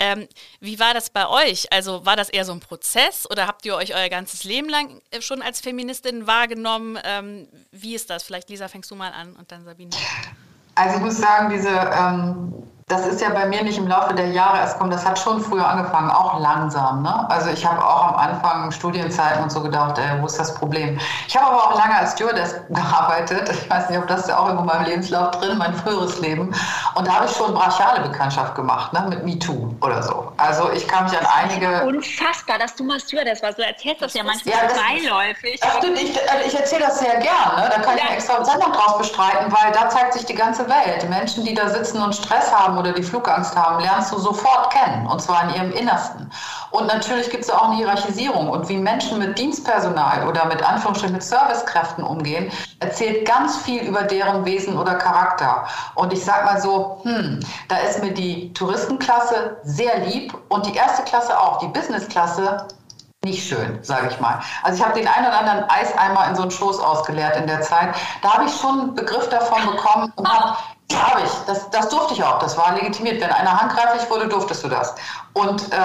[0.00, 0.28] Ähm,
[0.60, 1.72] wie war das bei euch?
[1.72, 5.00] Also war das eher so ein Prozess oder habt ihr euch euer ganzes Leben lang
[5.10, 6.98] äh, schon als Feministin wahrgenommen?
[7.02, 8.22] Ähm, wie ist das?
[8.22, 9.90] Vielleicht Lisa, fängst du mal an und dann Sabine.
[10.76, 12.54] Also ich muss sagen, diese ähm,
[12.88, 15.42] das ist ja bei mir nicht im Laufe der Jahre erst gekommen, das hat schon
[15.42, 17.02] früher angefangen, auch langsam.
[17.02, 17.30] Ne?
[17.30, 20.98] Also ich habe auch am Anfang Studienzeiten und so gedacht, ey, wo ist das Problem?
[21.26, 23.50] Ich habe aber auch lange als Stewardess gearbeitet.
[23.50, 26.54] Ich weiß nicht, ob das ja auch irgendwo in meinem Lebenslauf drin, mein früheres Leben.
[26.94, 29.04] Und da habe ich schon brachiale Bekanntschaft gemacht, ne?
[29.10, 30.32] mit MeToo oder so.
[30.38, 31.84] Also ich kann mich an einige...
[31.84, 33.58] Unfassbar, dass du mal Stewardess warst.
[33.58, 35.60] Du erzählst das ja manchmal ja, beiläufig.
[35.60, 37.56] Das stimmt, ich, äh, ich erzähle das sehr gern.
[37.56, 37.68] Ne?
[37.68, 38.04] Da kann ja.
[38.04, 41.06] ich eine extra Sendung draus bestreiten, weil da zeigt sich die ganze Welt.
[41.10, 45.06] Menschen, die da sitzen und Stress haben oder die Flugangst haben, lernst du sofort kennen,
[45.06, 46.30] und zwar in ihrem Innersten.
[46.70, 48.48] Und natürlich gibt es auch eine Hierarchisierung.
[48.48, 54.02] Und wie Menschen mit Dienstpersonal oder mit Anführungsstrichen mit Servicekräften umgehen, erzählt ganz viel über
[54.02, 55.66] deren Wesen oder Charakter.
[55.94, 60.74] Und ich sag mal so, hm, da ist mir die Touristenklasse sehr lieb und die
[60.74, 62.66] erste Klasse auch, die Businessklasse
[63.24, 64.40] nicht schön, sage ich mal.
[64.62, 67.62] Also ich habe den einen oder anderen Eiseimer in so einen Schoß ausgeleert in der
[67.62, 67.94] Zeit.
[68.22, 70.56] Da habe ich schon einen Begriff davon bekommen und habe
[70.96, 71.30] habe ich.
[71.46, 72.38] Das, das durfte ich auch.
[72.38, 73.20] Das war legitimiert.
[73.20, 74.94] Wenn einer handgreiflich wurde, durftest du das.
[75.34, 75.76] Und äh,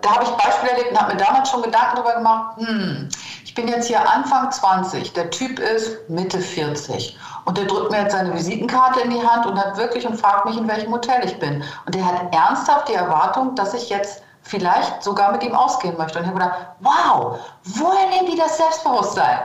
[0.00, 3.08] da habe ich Beispiele erlebt und habe mir damals schon Gedanken darüber gemacht, hm,
[3.44, 8.02] ich bin jetzt hier Anfang 20, der Typ ist Mitte 40 und der drückt mir
[8.02, 11.24] jetzt seine Visitenkarte in die Hand und hat wirklich und fragt mich, in welchem Hotel
[11.24, 11.64] ich bin.
[11.86, 16.18] Und der hat ernsthaft die Erwartung, dass ich jetzt vielleicht sogar mit ihm ausgehen möchte.
[16.18, 19.38] Und ich habe gedacht, wow, woher nehmen die das Selbstbewusstsein?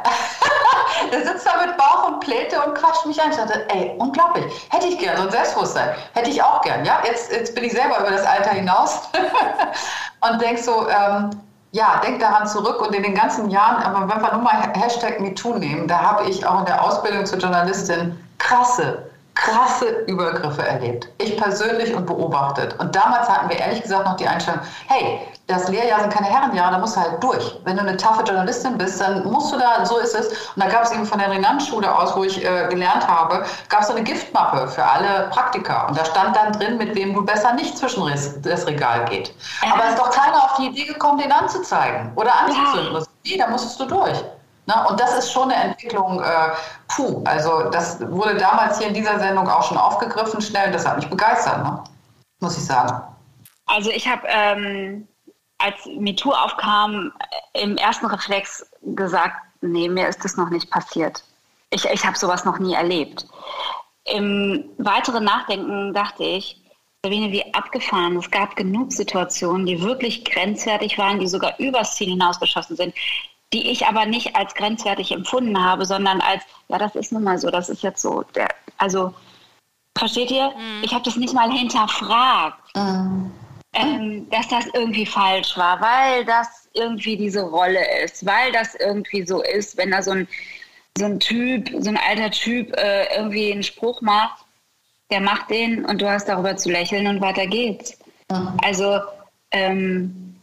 [1.12, 3.30] der sitzt da mit Bauch und Pläte und quatscht mich an.
[3.30, 5.90] Ich dachte, ey, unglaublich, hätte ich gern so ein Selbstbewusstsein.
[6.14, 6.84] Hätte ich auch gern.
[6.84, 9.02] Ja, jetzt, jetzt bin ich selber über das Alter hinaus
[10.30, 11.30] und denk so, ähm,
[11.72, 15.20] ja, denk daran zurück und in den ganzen Jahren, aber wenn wir nur mal Hashtag
[15.20, 19.05] MeToo nehmen, da habe ich auch in der Ausbildung zur Journalistin krasse
[19.36, 21.10] krasse Übergriffe erlebt.
[21.18, 22.80] Ich persönlich und beobachtet.
[22.80, 26.72] Und damals hatten wir ehrlich gesagt noch die Einstellung, hey, das Lehrjahr sind keine Herrenjahre,
[26.72, 27.60] da musst du halt durch.
[27.66, 30.28] Wenn du eine taffe Journalistin bist, dann musst du da, so ist es.
[30.56, 33.82] Und da gab es eben von der Renanschule aus, wo ich äh, gelernt habe, gab
[33.82, 35.88] es so eine Giftmappe für alle Praktika.
[35.88, 38.06] Und da stand dann drin, mit wem du besser nicht zwischen
[38.42, 39.34] das Regal geht.
[39.72, 42.96] Aber es ist doch keiner auf die Idee gekommen, den anzuzeigen oder anzuzünden.
[42.96, 43.04] Ja.
[43.26, 44.24] Nee, da musstest du durch.
[44.68, 46.50] Na, und das ist schon eine Entwicklung, äh,
[46.88, 50.98] puh, also das wurde damals hier in dieser Sendung auch schon aufgegriffen schnell das hat
[50.98, 51.84] mich begeistert, ne?
[52.40, 53.02] muss ich sagen.
[53.68, 55.08] Also ich habe, ähm,
[55.60, 57.12] als MeToo aufkam,
[57.54, 61.24] im ersten Reflex gesagt, nee, mir ist das noch nicht passiert.
[61.70, 63.26] Ich, ich habe sowas noch nie erlebt.
[64.06, 66.62] Im weiteren Nachdenken dachte ich,
[67.04, 68.18] Sabine, wie abgefahren.
[68.18, 72.96] Es gab genug Situationen, die wirklich grenzwertig waren, die sogar übers Ziel hinausgeschossen sind,
[73.54, 77.38] die ich aber nicht als grenzwertig empfunden habe, sondern als, ja, das ist nun mal
[77.38, 78.24] so, das ist jetzt so.
[78.36, 79.14] Der, also
[79.98, 80.50] Versteht ihr?
[80.50, 80.84] Mhm.
[80.84, 83.32] Ich habe das nicht mal hinterfragt, mhm.
[83.74, 89.26] ähm, dass das irgendwie falsch war, weil das irgendwie diese Rolle ist, weil das irgendwie
[89.26, 90.28] so ist, wenn da so ein,
[90.98, 94.44] so ein Typ, so ein alter Typ äh, irgendwie einen Spruch macht,
[95.12, 97.98] der macht den und du hast darüber zu lächeln und weiter geht's.
[98.30, 98.58] Mhm.
[98.64, 99.00] Also,
[99.52, 100.42] ähm,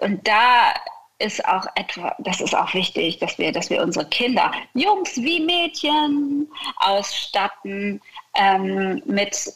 [0.00, 0.74] und da
[1.18, 5.40] ist auch etwa, das ist auch wichtig, dass wir, dass wir unsere Kinder, Jungs wie
[5.40, 8.00] Mädchen, ausstatten
[8.34, 9.52] ähm, mit,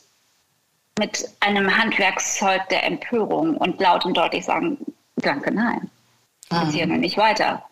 [0.99, 4.79] mit einem Handwerkszeug der Empörung und laut und deutlich sagen,
[5.17, 5.91] danke, nein.
[6.51, 7.63] Bis hier noch nicht weiter.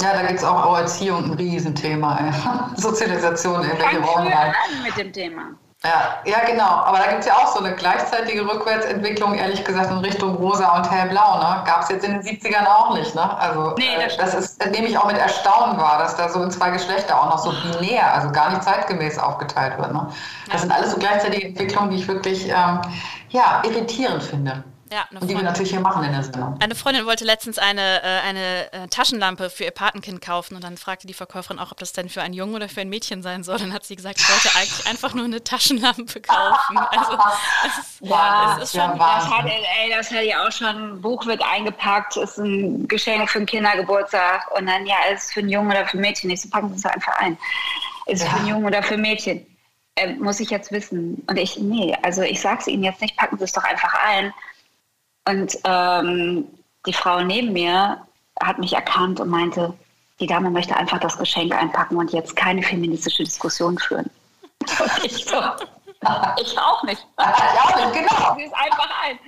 [0.00, 2.72] Ja, da gibt es auch, Erziehung ein Riesenthema.
[2.76, 4.54] Sozialisation, in welche Rollen rein.
[4.84, 5.50] mit dem Thema.
[5.82, 6.68] Ja, ja, genau.
[6.68, 10.76] Aber da gibt es ja auch so eine gleichzeitige Rückwärtsentwicklung, ehrlich gesagt, in Richtung rosa
[10.76, 11.38] und hellblau.
[11.38, 11.62] Ne?
[11.64, 13.14] Gab es jetzt in den 70ern auch nicht.
[13.14, 13.38] Ne?
[13.38, 16.42] Also, nee, das, äh, das ist, nehme ich auch mit Erstaunen wahr, dass da so
[16.42, 19.90] in zwei Geschlechter auch noch so binär, also gar nicht zeitgemäß aufgeteilt wird.
[19.92, 20.06] Ne?
[20.46, 20.58] Das ja.
[20.58, 22.82] sind alles so gleichzeitige Entwicklungen, die ich wirklich ähm,
[23.30, 24.62] ja, irritierend finde.
[24.92, 26.56] Ja, und die wir natürlich hier machen in der Sendung.
[26.60, 30.76] Eine Freundin wollte letztens eine, äh, eine äh, Taschenlampe für ihr Patenkind kaufen und dann
[30.76, 33.44] fragte die Verkäuferin auch, ob das denn für einen Jungen oder für ein Mädchen sein
[33.44, 33.58] soll.
[33.58, 36.78] Dann hat sie gesagt, ich wollte eigentlich einfach nur eine Taschenlampe kaufen.
[36.78, 40.50] Also das ist, ja, das ist schon, ja, das hat, ey, das hat ja auch
[40.50, 45.24] schon, ein Buch wird eingepackt, ist ein Geschenk für einen Kindergeburtstag und dann, ja, ist
[45.24, 46.30] es für einen Jungen oder für ein Mädchen.
[46.30, 47.38] Ich so, packen Sie es einfach ein.
[48.06, 48.30] Ist es ja.
[48.30, 49.46] für einen Jungen oder für ein Mädchen?
[49.94, 51.22] Äh, muss ich jetzt wissen.
[51.28, 53.94] Und ich, nee, also ich sage es Ihnen jetzt nicht, packen Sie es doch einfach
[54.04, 54.32] ein.
[55.30, 56.48] Und ähm,
[56.86, 58.04] die Frau neben mir
[58.42, 59.72] hat mich erkannt und meinte,
[60.18, 64.10] die Dame möchte einfach das Geschenk einpacken und jetzt keine feministische Diskussion führen.
[64.78, 65.36] Und ich so,
[66.40, 67.06] ich auch nicht.
[67.18, 68.34] Ich auch nicht, genau.
[68.36, 69.18] Sie ist einfach ein.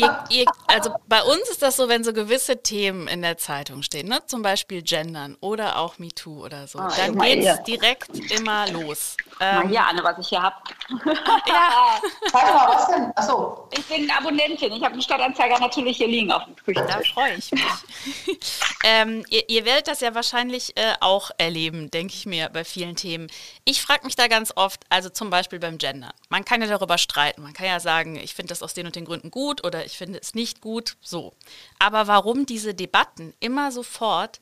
[0.00, 3.82] Ihr, ihr, also bei uns ist das so, wenn so gewisse Themen in der Zeitung
[3.82, 4.20] stehen, ne?
[4.26, 9.16] zum Beispiel Gendern oder auch MeToo oder so, oh, dann geht es direkt immer los.
[9.40, 10.56] Ähm, mal hier, Anne, was ich hier habe.
[11.46, 12.00] ja.
[12.32, 13.12] Warte mal, was denn?
[13.16, 13.68] Achso.
[13.72, 14.72] Ich bin Abonnentin.
[14.72, 17.14] Ich habe den Stadtanzeiger natürlich hier liegen auf dem Küchentisch.
[17.14, 17.62] Da freue ich mich.
[18.84, 22.96] ähm, ihr, ihr, werdet das ja wahrscheinlich äh, auch erleben, denke ich mir, bei vielen
[22.96, 23.28] Themen.
[23.64, 26.12] Ich frage mich da ganz oft, also zum Beispiel beim Gender.
[26.28, 27.42] Man kann ja darüber streiten.
[27.42, 29.98] Man kann ja sagen, ich finde das aus den und den Gründen gut oder ich
[29.98, 31.32] finde es nicht gut, so.
[31.78, 34.40] Aber warum diese Debatten immer sofort,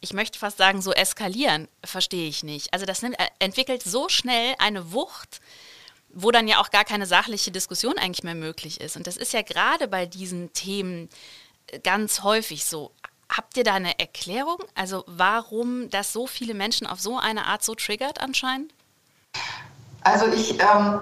[0.00, 2.72] ich möchte fast sagen, so eskalieren, verstehe ich nicht.
[2.72, 5.40] Also das nimmt, äh, entwickelt so schnell eine Wucht,
[6.08, 8.96] wo dann ja auch gar keine sachliche Diskussion eigentlich mehr möglich ist.
[8.96, 11.08] Und das ist ja gerade bei diesen Themen
[11.68, 12.90] äh, ganz häufig so.
[13.28, 14.58] Habt ihr da eine Erklärung?
[14.74, 18.74] Also warum das so viele Menschen auf so eine Art so triggert anscheinend?
[20.02, 21.00] Also ich ähm,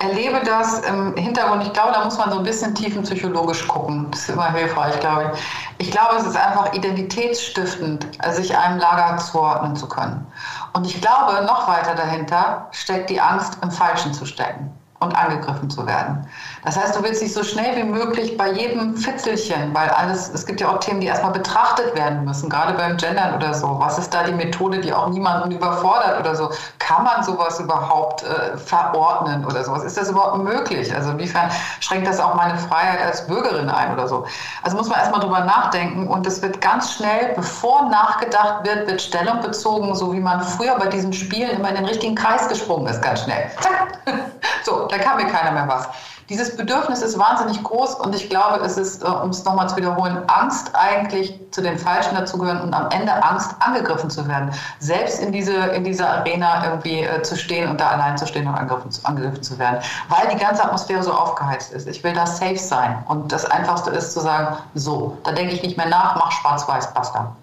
[0.00, 1.62] erlebe das im Hintergrund.
[1.62, 4.06] Ich glaube, da muss man so ein bisschen tiefenpsychologisch gucken.
[4.10, 5.86] Das ist immer hilfreich, glaube ich.
[5.86, 10.26] Ich glaube, es ist einfach identitätsstiftend, sich einem Lager zuordnen zu können.
[10.72, 15.68] Und ich glaube, noch weiter dahinter steckt die Angst, im Falschen zu stecken und angegriffen
[15.68, 16.26] zu werden.
[16.64, 20.44] Das heißt, du willst dich so schnell wie möglich bei jedem Fitzelchen, weil alles, es
[20.44, 23.78] gibt ja auch Themen, die erstmal betrachtet werden müssen, gerade beim Gendern oder so.
[23.78, 26.50] Was ist da die Methode, die auch niemanden überfordert oder so?
[26.78, 29.84] Kann man sowas überhaupt äh, verordnen oder sowas?
[29.84, 30.94] Ist das überhaupt möglich?
[30.94, 34.26] Also inwiefern schränkt das auch meine Freiheit als Bürgerin ein oder so?
[34.62, 39.00] Also muss man erstmal drüber nachdenken und es wird ganz schnell, bevor nachgedacht wird, wird
[39.00, 42.86] Stellung bezogen, so wie man früher bei diesen Spielen immer in den richtigen Kreis gesprungen
[42.88, 43.50] ist, ganz schnell.
[43.60, 43.98] Zack.
[44.62, 45.88] So, da kann mir keiner mehr was.
[46.30, 49.76] Dieses Bedürfnis ist wahnsinnig groß und ich glaube, es ist, äh, um es nochmal zu
[49.76, 54.54] wiederholen, Angst eigentlich zu den Falschen dazugehören und am Ende Angst angegriffen zu werden.
[54.78, 58.46] Selbst in, diese, in dieser Arena irgendwie äh, zu stehen und da allein zu stehen
[58.46, 59.80] und angegriffen, angegriffen zu werden.
[60.08, 61.88] Weil die ganze Atmosphäre so aufgeheizt ist.
[61.88, 63.02] Ich will da safe sein.
[63.08, 66.94] Und das Einfachste ist zu sagen, so, da denke ich nicht mehr nach, mach schwarz-weiß,
[66.94, 67.34] basta.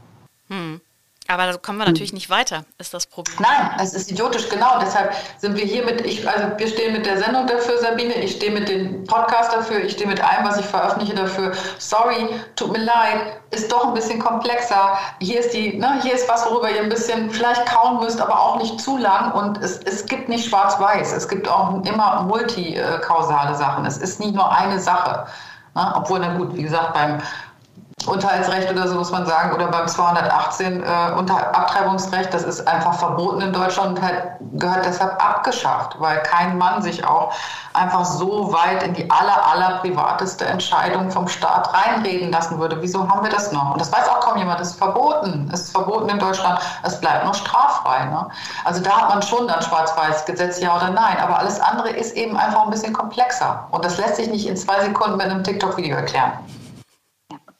[0.47, 0.79] Hm.
[1.27, 3.35] Aber da kommen wir natürlich nicht weiter, ist das Problem.
[3.39, 4.79] Nein, es ist idiotisch, genau.
[4.79, 8.37] Deshalb sind wir hier mit, ich, also wir stehen mit der Sendung dafür, Sabine, ich
[8.37, 11.51] stehe mit dem Podcast dafür, ich stehe mit allem, was ich veröffentliche dafür.
[11.79, 14.97] Sorry, tut mir leid, ist doch ein bisschen komplexer.
[15.19, 18.39] Hier ist die, ne, hier ist was, worüber ihr ein bisschen vielleicht kauen müsst, aber
[18.39, 19.33] auch nicht zu lang.
[19.33, 23.85] Und es, es gibt nicht schwarz-weiß, es gibt auch immer multikausale Sachen.
[23.85, 25.27] Es ist nicht nur eine Sache.
[25.75, 25.93] Ne?
[25.95, 27.19] Obwohl, na gut, wie gesagt, beim
[28.05, 30.85] Unterhaltsrecht oder so muss man sagen, oder beim 218 äh,
[31.17, 36.59] unter Abtreibungsrecht, das ist einfach verboten in Deutschland und halt, gehört deshalb abgeschafft, weil kein
[36.59, 37.33] Mann sich auch
[37.73, 42.81] einfach so weit in die aller, aller privateste Entscheidung vom Staat reinreden lassen würde.
[42.81, 43.73] Wieso haben wir das noch?
[43.73, 45.49] Und das weiß auch kaum jemand, das ist verboten.
[45.51, 48.05] Es ist verboten in Deutschland, es bleibt nur straffrei.
[48.05, 48.27] Ne?
[48.63, 51.17] Also da hat man schon dann schwarz-weiß Gesetz, ja oder nein.
[51.19, 53.67] Aber alles andere ist eben einfach ein bisschen komplexer.
[53.71, 56.33] Und das lässt sich nicht in zwei Sekunden mit einem TikTok-Video erklären.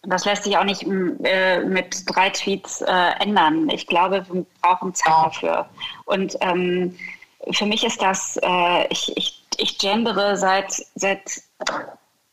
[0.10, 3.70] Das lässt sich auch nicht äh, mit drei Tweets äh, ändern.
[3.70, 5.70] Ich glaube, wir brauchen Zeit dafür.
[6.06, 6.98] Und ähm,
[7.52, 11.42] für mich ist das, äh, ich, ich, ich gendere seit, seit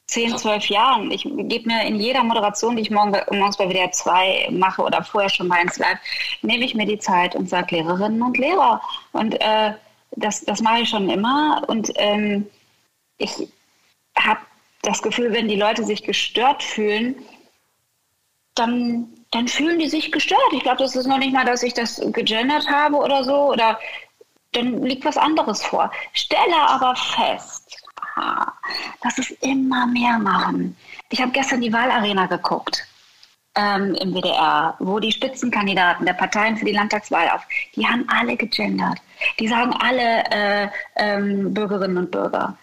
[0.07, 1.11] zehn, zwölf Jahren.
[1.11, 5.03] Ich gebe mir in jeder Moderation, die ich morgen, morgens bei WDR 2 mache oder
[5.03, 5.99] vorher schon bei 1 Live,
[6.43, 8.81] nehme ich mir die Zeit und sage Lehrerinnen und Lehrer.
[9.13, 9.73] Und äh,
[10.13, 11.65] das, das mache ich schon immer.
[11.67, 12.47] Und ähm,
[13.19, 13.49] ich
[14.17, 14.41] habe
[14.83, 17.17] das Gefühl, wenn die Leute sich gestört fühlen,
[18.55, 20.41] dann, dann fühlen die sich gestört.
[20.53, 23.53] Ich glaube, das ist noch nicht mal, dass ich das gegendert habe oder so.
[23.53, 23.79] Oder
[24.53, 25.91] dann liegt was anderes vor.
[26.13, 27.77] Stelle aber fest,
[29.03, 30.77] dass es immer mehr machen.
[31.11, 32.87] Ich habe gestern die Wahlarena geguckt
[33.57, 37.43] ähm, im WDR, wo die Spitzenkandidaten der Parteien für die Landtagswahl auf,
[37.75, 38.99] die haben alle gegendert.
[39.39, 42.57] Die sagen alle äh, ähm, Bürgerinnen und Bürger.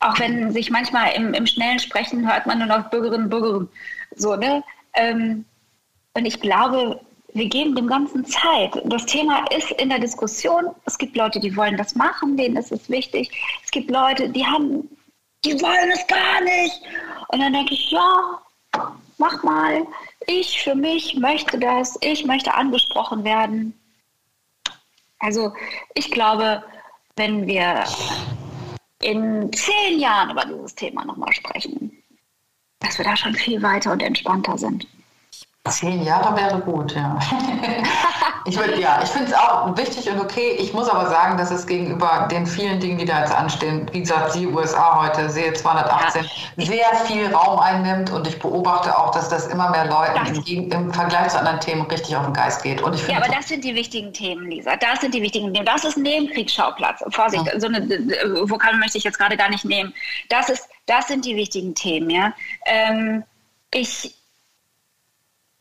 [0.00, 3.66] Auch wenn sich manchmal im, im schnellen Sprechen hört man nur noch Bürgerinnen und Bürger.
[4.16, 4.62] So, ne?
[4.94, 5.44] Ähm,
[6.14, 7.00] und ich glaube,
[7.32, 8.80] wir geben dem Ganzen Zeit.
[8.84, 10.70] Das Thema ist in der Diskussion.
[10.84, 13.30] Es gibt Leute, die wollen das machen, denen ist es wichtig.
[13.64, 14.88] Es gibt Leute, die haben,
[15.44, 16.82] die wollen es gar nicht.
[17.28, 18.40] Und dann denke ich, ja,
[19.18, 19.86] mach mal.
[20.26, 21.96] Ich für mich möchte das.
[22.00, 23.78] Ich möchte angesprochen werden.
[25.20, 25.52] Also
[25.94, 26.62] ich glaube,
[27.16, 27.84] wenn wir
[29.02, 31.99] in zehn Jahren über dieses Thema nochmal sprechen,
[32.80, 34.86] dass wir da schon viel weiter und entspannter sind.
[35.68, 37.18] Zehn Jahre wäre gut, ja.
[38.46, 40.56] ich ja, ich finde es auch wichtig und okay.
[40.58, 44.00] Ich muss aber sagen, dass es gegenüber den vielen Dingen, die da jetzt anstehen, wie
[44.00, 46.24] gesagt, die USA heute, sehe 218,
[46.56, 46.64] ja.
[46.64, 50.94] sehr viel Raum einnimmt und ich beobachte auch, dass das immer mehr Leuten im, im,
[50.94, 52.80] Vergleich zu anderen Themen richtig auf den Geist geht.
[52.80, 54.76] Und ich ja, aber das sind die wichtigen Themen, Lisa.
[54.76, 55.66] Das sind die wichtigen Themen.
[55.66, 57.04] Das ist ein Nebenkriegsschauplatz.
[57.10, 57.60] Vorsicht, ja.
[57.60, 57.86] so eine
[58.48, 59.92] Vokal möchte ich jetzt gerade gar nicht nehmen.
[60.30, 62.34] Das ist, das sind die wichtigen Themen, ja.
[62.66, 63.24] Ähm,
[63.72, 64.14] ich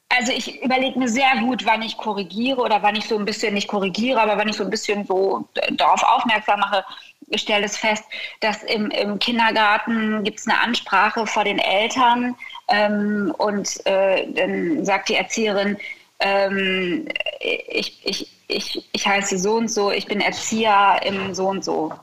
[0.10, 3.54] also ich überlege mir sehr gut, wann ich korrigiere oder wann ich so ein bisschen
[3.54, 6.84] nicht korrigiere, aber wann ich so ein bisschen so darauf aufmerksam mache,
[7.28, 8.04] ich stelle es fest,
[8.40, 12.36] dass im, im Kindergarten gibt es eine Ansprache vor den Eltern
[12.70, 15.78] ähm, und äh, dann sagt die Erzieherin,
[16.20, 17.08] ähm,
[17.40, 21.94] ich, ich, ich, ich heiße so und so, ich bin Erzieher im so und so.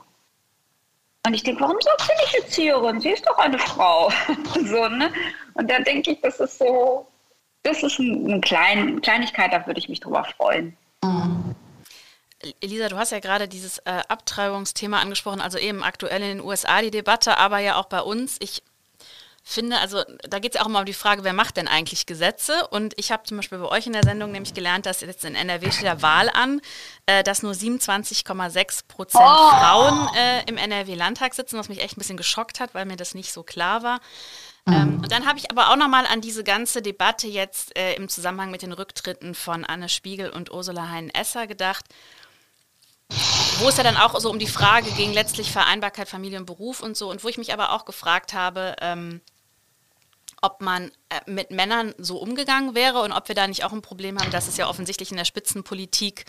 [1.27, 3.01] Und ich denke, warum sagt sie nicht Erzieherin?
[3.01, 4.09] Sie ist doch eine Frau.
[4.63, 5.11] so, ne?
[5.55, 7.05] Und dann denke ich, das ist so,
[7.63, 10.77] das ist eine klein, Kleinigkeit, da würde ich mich drüber freuen.
[11.03, 11.53] Mhm.
[12.61, 16.81] Elisa, du hast ja gerade dieses äh, Abtreibungsthema angesprochen, also eben aktuell in den USA
[16.81, 18.37] die Debatte, aber ja auch bei uns.
[18.39, 18.63] Ich
[19.49, 22.05] finde, also da geht es ja auch immer um die Frage, wer macht denn eigentlich
[22.05, 22.67] Gesetze?
[22.67, 25.35] Und ich habe zum Beispiel bei euch in der Sendung nämlich gelernt, dass jetzt in
[25.35, 26.61] NRW steht der Wahl an,
[27.05, 29.49] äh, dass nur 27,6 Prozent oh.
[29.49, 33.15] Frauen äh, im NRW-Landtag sitzen, was mich echt ein bisschen geschockt hat, weil mir das
[33.15, 33.99] nicht so klar war.
[34.67, 35.03] Ähm, mhm.
[35.03, 38.51] und dann habe ich aber auch nochmal an diese ganze Debatte jetzt äh, im Zusammenhang
[38.51, 41.85] mit den Rücktritten von Anne Spiegel und Ursula Hein-Esser gedacht,
[43.59, 46.81] wo es ja dann auch so um die Frage ging, letztlich Vereinbarkeit Familie und Beruf
[46.81, 49.21] und so, und wo ich mich aber auch gefragt habe, ähm,
[50.41, 53.81] ob man äh, mit Männern so umgegangen wäre und ob wir da nicht auch ein
[53.81, 56.25] Problem haben, dass es ja offensichtlich in der Spitzenpolitik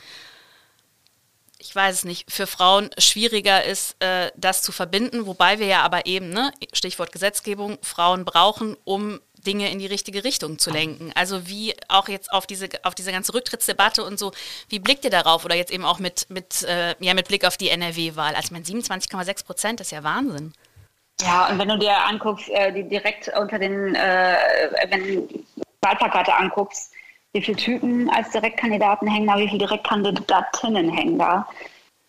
[1.61, 5.83] ich weiß es nicht, für Frauen schwieriger ist, äh, das zu verbinden, wobei wir ja
[5.83, 11.13] aber eben, ne, Stichwort Gesetzgebung, Frauen brauchen, um Dinge in die richtige Richtung zu lenken.
[11.15, 14.33] Also wie auch jetzt auf diese, auf diese ganze Rücktrittsdebatte und so,
[14.69, 15.45] wie blickt ihr darauf?
[15.45, 18.35] Oder jetzt eben auch mit, mit, äh, ja, mit Blick auf die NRW-Wahl.
[18.35, 20.53] Also ich meine, 27,6 Prozent ist ja Wahnsinn.
[21.23, 24.37] Ja, und wenn du dir anguckst, äh, die direkt unter den, äh,
[24.89, 25.29] wenn
[25.81, 26.93] Wahlplakate anguckst,
[27.33, 31.47] wie viele Typen als Direktkandidaten hängen da, wie viele Direktkandidatinnen hängen da.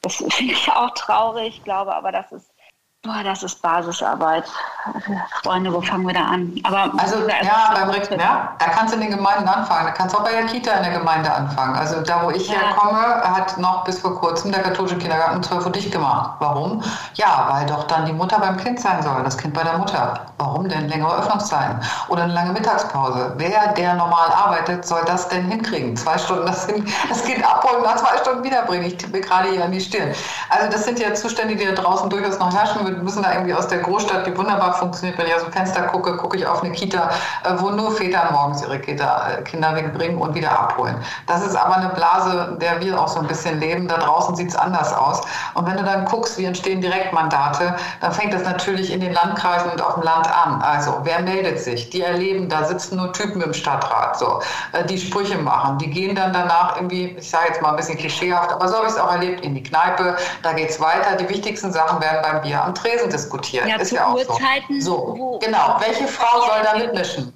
[0.01, 2.51] Das finde ich auch traurig, glaube aber, das ist
[3.01, 4.43] Boah, das ist Basisarbeit.
[5.41, 6.53] Freunde, wo fangen wir da an?
[6.63, 9.85] Aber also ja, beim Rick, ja, da kannst du in den Gemeinden anfangen.
[9.85, 11.75] Da kannst du auch bei der Kita in der Gemeinde anfangen.
[11.77, 12.59] Also da, wo ich ja.
[12.59, 16.31] herkomme, hat noch bis vor kurzem der katholische Kindergarten um 12 Uhr dicht gemacht.
[16.39, 16.83] Warum?
[17.13, 20.25] Ja, weil doch dann die Mutter beim Kind sein soll, das Kind bei der Mutter.
[20.37, 23.33] Warum denn längere Öffnungszeiten oder eine lange Mittagspause?
[23.37, 25.95] Wer, der normal arbeitet, soll das denn hinkriegen?
[25.95, 26.67] Zwei Stunden das,
[27.07, 28.87] das Kind abholen, nach zwei Stunden wiederbringen.
[28.87, 30.11] Ich tippe gerade hier an die Stirn.
[30.49, 33.53] Also das sind ja Zustände, die da draußen durchaus noch herrschen wir müssen da irgendwie
[33.53, 35.17] aus der Großstadt, die wunderbar funktioniert.
[35.17, 37.09] Wenn ich aus dem Fenster gucke, gucke ich auf eine Kita,
[37.43, 40.95] äh, wo nur Väter morgens ihre Kita, äh, Kinder wegbringen und wieder abholen.
[41.27, 43.87] Das ist aber eine Blase, der wir auch so ein bisschen leben.
[43.87, 45.21] Da draußen sieht es anders aus.
[45.53, 49.71] Und wenn du dann guckst, wie entstehen Direktmandate, dann fängt das natürlich in den Landkreisen
[49.71, 50.61] und auf dem Land an.
[50.61, 51.89] Also, wer meldet sich?
[51.89, 54.41] Die erleben, da sitzen nur Typen im Stadtrat, so,
[54.73, 55.77] äh, die Sprüche machen.
[55.77, 58.87] Die gehen dann danach irgendwie, ich sage jetzt mal ein bisschen klischeehaft, aber so habe
[58.87, 60.15] ich es auch erlebt, in die Kneipe.
[60.43, 61.15] Da geht es weiter.
[61.17, 63.67] Die wichtigsten Sachen werden beim Bier am Tresen diskutiert.
[63.67, 65.15] Ja, ist ja auch Uhrzeiten, so.
[65.17, 65.77] so genau.
[65.79, 67.33] Welche Frau soll da mitmischen?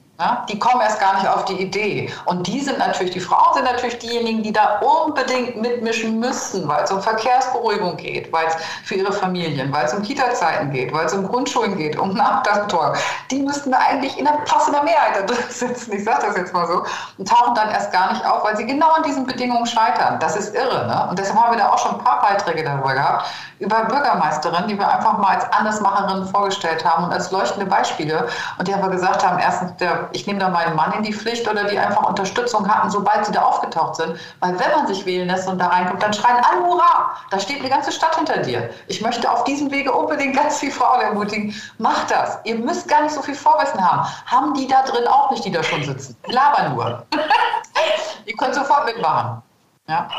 [0.49, 2.11] Die kommen erst gar nicht auf die Idee.
[2.25, 6.83] Und die sind natürlich, die Frauen sind natürlich diejenigen, die da unbedingt mitmischen müssen, weil
[6.83, 11.05] es um Verkehrsberuhigung geht, weil es für ihre Familien, weil es um Kita-Zeiten geht, weil
[11.05, 12.93] es um Grundschulen geht, um Nachmittagsbetreuung.
[13.31, 16.53] Die müssten da eigentlich in der passenden Mehrheit da drin sitzen, ich sage das jetzt
[16.53, 16.83] mal so,
[17.17, 20.19] und tauchen dann erst gar nicht auf, weil sie genau an diesen Bedingungen scheitern.
[20.19, 20.87] Das ist irre.
[20.87, 21.07] Ne?
[21.09, 23.25] Und deshalb haben wir da auch schon ein paar Beiträge darüber gehabt,
[23.59, 28.27] über Bürgermeisterinnen, die wir einfach mal als Andersmacherinnen vorgestellt haben und als leuchtende Beispiele.
[28.57, 31.47] Und die aber gesagt haben, erstens, der, ich nehme da meinen Mann in die Pflicht
[31.47, 34.19] oder die einfach Unterstützung hatten, sobald sie da aufgetaucht sind.
[34.39, 37.59] Weil wenn man sich wählen lässt und da reinkommt, dann schreien alle Hurra, da steht
[37.59, 38.69] eine ganze Stadt hinter dir.
[38.87, 42.39] Ich möchte auf diesem Wege unbedingt ganz viele Frauen ermutigen, macht das.
[42.43, 44.07] Ihr müsst gar nicht so viel Vorwissen haben.
[44.25, 46.15] Haben die da drin auch nicht, die da schon sitzen.
[46.27, 47.05] Laber nur.
[48.25, 49.41] Ihr könnt sofort mitmachen.
[49.87, 50.09] Ja.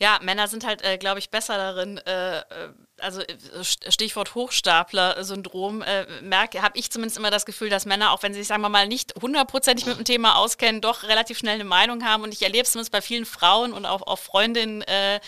[0.00, 2.42] Ja, Männer sind halt, äh, glaube ich, besser darin, äh, äh
[3.00, 8.22] also äh, Stichwort Hochstapler-Syndrom, äh, merke, habe ich zumindest immer das Gefühl, dass Männer, auch
[8.22, 11.54] wenn sie sich, sagen wir mal, nicht hundertprozentig mit dem Thema auskennen, doch relativ schnell
[11.54, 12.22] eine Meinung haben.
[12.22, 15.20] Und ich erlebe es zumindest bei vielen Frauen und auch, auch Freundinnen äh,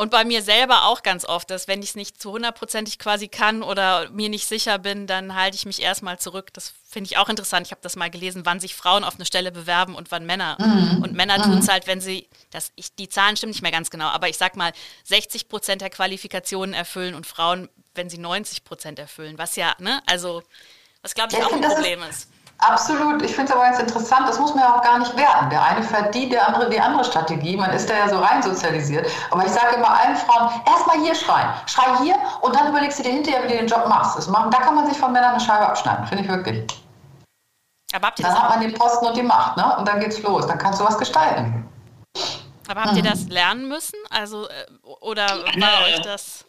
[0.00, 3.28] und bei mir selber auch ganz oft, dass wenn ich es nicht zu hundertprozentig quasi
[3.28, 6.54] kann oder mir nicht sicher bin, dann halte ich mich erstmal zurück.
[6.54, 7.66] Das finde ich auch interessant.
[7.66, 10.56] Ich habe das mal gelesen, wann sich Frauen auf eine Stelle bewerben und wann Männer.
[10.58, 11.02] Mhm.
[11.02, 11.42] Und Männer mhm.
[11.42, 14.30] tun es halt, wenn sie, das, ich, die Zahlen stimmen nicht mehr ganz genau, aber
[14.30, 14.72] ich sag mal,
[15.04, 19.36] 60 Prozent der Qualifikationen erfüllen und Frauen, wenn sie 90 Prozent erfüllen.
[19.36, 20.42] Was ja, ne, also,
[21.02, 22.26] was glaube ich ja, auch ein Problem ist.
[22.60, 23.22] Absolut.
[23.22, 25.48] Ich finde es aber ganz interessant, das muss man ja auch gar nicht werten.
[25.50, 27.56] Der eine fährt die, der andere die andere Strategie.
[27.56, 29.10] Man ist da ja so rein sozialisiert.
[29.30, 31.48] Aber ich sage immer allen Frauen, erstmal hier schreien.
[31.66, 34.16] Schrei hier und dann überlegst du dir hinterher, wie du den Job machst.
[34.18, 36.66] Das machen, da kann man sich von Männern eine Scheibe abschneiden, finde ich wirklich.
[37.92, 39.76] Aber habt ihr dann hat man den Posten und die Macht, ne?
[39.78, 40.46] Und dann geht's los.
[40.46, 41.68] Dann kannst du was gestalten.
[42.68, 43.98] Aber habt ihr das lernen müssen?
[44.10, 44.66] Also, äh,
[45.00, 45.26] oder
[45.58, 46.44] war euch das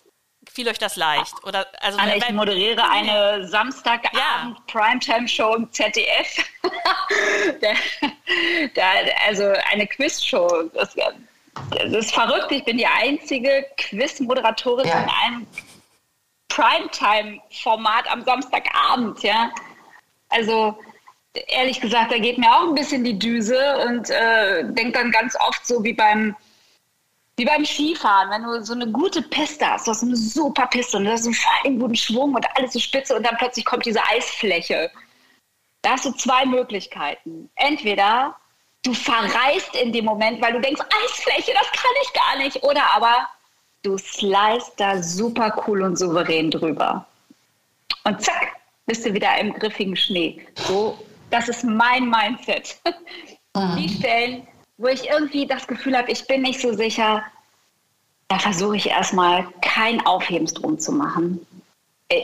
[0.53, 1.33] fiel euch das leicht?
[1.43, 4.55] Oder, also, Anne, ich moderiere eine Samstagabend ja.
[4.67, 6.37] Primetime-Show im ZDF.
[7.61, 7.73] da,
[8.75, 8.83] da,
[9.25, 10.69] also eine Quizshow.
[10.73, 12.51] Das, das ist verrückt.
[12.51, 15.03] Ich bin die einzige Quiz-Moderatorin ja.
[15.03, 15.47] in einem
[16.49, 19.23] Primetime-Format am Samstagabend.
[19.23, 19.51] Ja?
[20.29, 20.77] Also
[21.33, 25.35] ehrlich gesagt, da geht mir auch ein bisschen die Düse und äh, denke dann ganz
[25.39, 26.35] oft so wie beim
[27.41, 30.97] wie beim Skifahren, wenn du so eine gute Piste hast, du hast eine super Piste
[30.97, 31.27] und du hast
[31.63, 34.91] einen guten Schwung und alles so spitze und dann plötzlich kommt diese Eisfläche.
[35.81, 37.49] Da hast du zwei Möglichkeiten.
[37.55, 38.35] Entweder
[38.83, 42.61] du verreist in dem Moment, weil du denkst, Eisfläche, das kann ich gar nicht.
[42.61, 43.27] Oder aber
[43.81, 47.07] du slice da super cool und souverän drüber.
[48.03, 50.45] Und zack, bist du wieder im griffigen Schnee.
[50.53, 50.95] So,
[51.31, 52.79] das ist mein Mindset.
[53.55, 53.75] Mhm.
[53.77, 54.47] Die Stellen,
[54.81, 57.23] wo ich irgendwie das Gefühl habe, ich bin nicht so sicher,
[58.27, 61.45] da versuche ich erstmal kein Aufhebens drum zu machen.
[62.09, 62.23] Äh,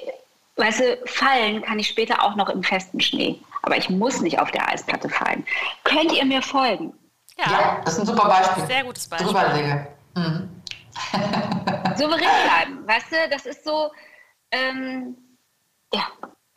[0.55, 3.39] weißt du, fallen kann ich später auch noch im festen Schnee.
[3.61, 5.45] Aber ich muss nicht auf der Eisplatte fallen.
[5.83, 6.93] Könnt ihr mir folgen?
[7.37, 8.65] Ja, ja das ist ein super Beispiel.
[8.65, 9.87] Sehr gutes Beispiel.
[10.15, 10.49] Mhm.
[11.95, 13.91] Souverän bleiben, weißt du, das ist so,
[14.51, 15.15] ähm,
[15.93, 16.07] ja,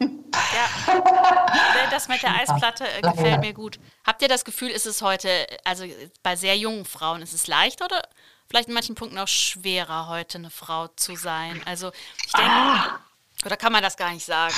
[0.01, 3.78] ja, das mit der Eisplatte äh, gefällt mir gut.
[4.05, 5.84] Habt ihr das Gefühl, ist es heute, also
[6.22, 8.03] bei sehr jungen Frauen, ist es leichter oder
[8.48, 11.61] vielleicht in manchen Punkten auch schwerer, heute eine Frau zu sein?
[11.66, 11.92] Also
[12.26, 13.01] ich denke, ah.
[13.44, 14.55] oder kann man das gar nicht sagen?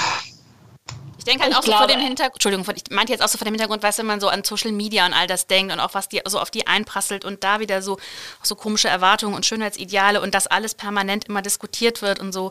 [1.19, 3.29] Ich denke halt ich auch glaube, so vor dem Hintergrund, Entschuldigung, ich meinte jetzt auch
[3.29, 5.47] so vor dem Hintergrund, weißt du, wenn man so an Social Media und all das
[5.47, 7.99] denkt und auch was die so auf die einprasselt und da wieder so,
[8.43, 12.51] so komische Erwartungen und Schönheitsideale und das alles permanent immer diskutiert wird und so.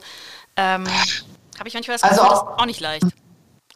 [0.55, 0.87] Ähm,
[1.61, 3.05] habe ich manchmal das also Gefühl, also auch, das ist auch nicht leicht.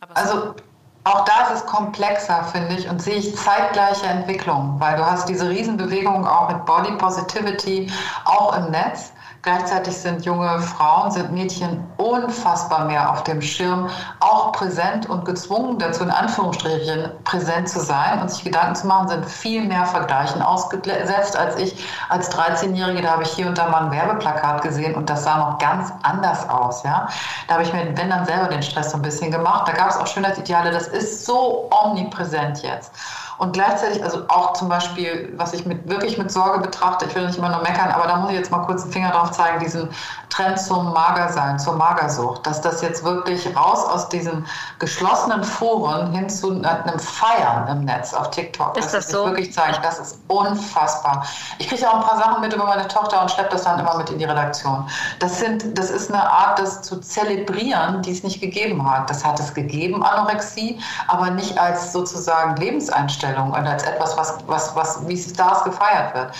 [0.01, 0.55] Aber also
[1.03, 5.29] auch da ist es komplexer, finde ich, und sehe ich zeitgleiche Entwicklungen, weil du hast
[5.29, 7.91] diese Riesenbewegung auch mit Body Positivity
[8.25, 9.13] auch im Netz.
[9.45, 13.87] Gleichzeitig sind junge Frauen, sind Mädchen unfassbar mehr auf dem Schirm,
[14.19, 19.07] auch präsent und gezwungen dazu, in Anführungsstrichen präsent zu sein und sich Gedanken zu machen,
[19.07, 23.03] sind viel mehr Vergleichen ausgesetzt als ich als 13-Jährige.
[23.03, 25.93] Da habe ich hier und da mal ein Werbeplakat gesehen und das sah noch ganz
[26.01, 26.81] anders aus.
[26.81, 27.07] Ja?
[27.47, 29.67] Da habe ich mir, wenn dann selber den Stress so ein bisschen gemacht.
[29.67, 32.91] Da gab es auch Schönheitsideale, das ist so omnipräsent jetzt.
[33.37, 37.27] Und gleichzeitig, also auch zum Beispiel, was ich mit, wirklich mit Sorge betrachte, ich will
[37.27, 39.59] nicht immer nur meckern, aber da muss ich jetzt mal kurz den Finger drauf zeigen,
[39.59, 39.89] diesen
[40.29, 44.45] Trend zum Magersein, zur Magersucht, dass das jetzt wirklich raus aus diesen
[44.79, 48.77] geschlossenen Foren hin zu einem Feiern im Netz auf TikTok.
[48.77, 49.25] Ist das, das so?
[49.25, 51.25] wirklich zeigen, das ist unfassbar.
[51.57, 53.97] Ich kriege auch ein paar Sachen mit über meine Tochter und schleppe das dann immer
[53.97, 54.87] mit in die Redaktion.
[55.19, 59.09] Das sind, das ist eine Art, das zu zelebrieren, die es nicht gegeben hat.
[59.09, 64.75] Das hat es gegeben, Anorexie, aber nicht als sozusagen Lebenseinstellung und als etwas, was, was,
[64.75, 66.31] was wie Stars gefeiert wird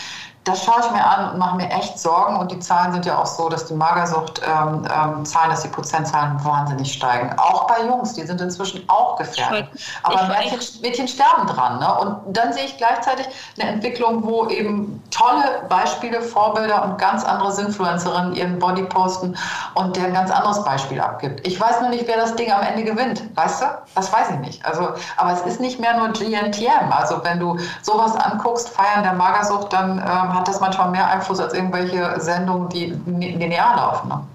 [0.45, 2.37] das schaue ich mir an und mache mir echt Sorgen.
[2.37, 6.43] Und die Zahlen sind ja auch so, dass die Magersucht-Zahlen, ähm, ähm, dass die Prozentzahlen
[6.45, 7.35] wahnsinnig steigen.
[7.39, 9.67] Auch bei Jungs, die sind inzwischen auch gefährdet.
[10.03, 11.79] Aber Mädchen, Mädchen, sterben dran.
[11.79, 11.99] Ne?
[11.99, 13.25] Und dann sehe ich gleichzeitig
[13.59, 19.35] eine Entwicklung, wo eben tolle Beispiele, Vorbilder und ganz andere Influencerinnen ihren Body posten
[19.73, 21.45] und der ein ganz anderes Beispiel abgibt.
[21.47, 23.23] Ich weiß nur nicht, wer das Ding am Ende gewinnt.
[23.35, 23.65] Weißt du?
[23.95, 24.63] Das weiß ich nicht.
[24.63, 26.91] Also, aber es ist nicht mehr nur GNTM.
[26.91, 31.39] Also wenn du sowas anguckst, Feiern der Magersucht, dann ähm, hat das manchmal mehr Einfluss
[31.39, 34.09] als irgendwelche Sendungen, die linear laufen.
[34.09, 34.27] Ne?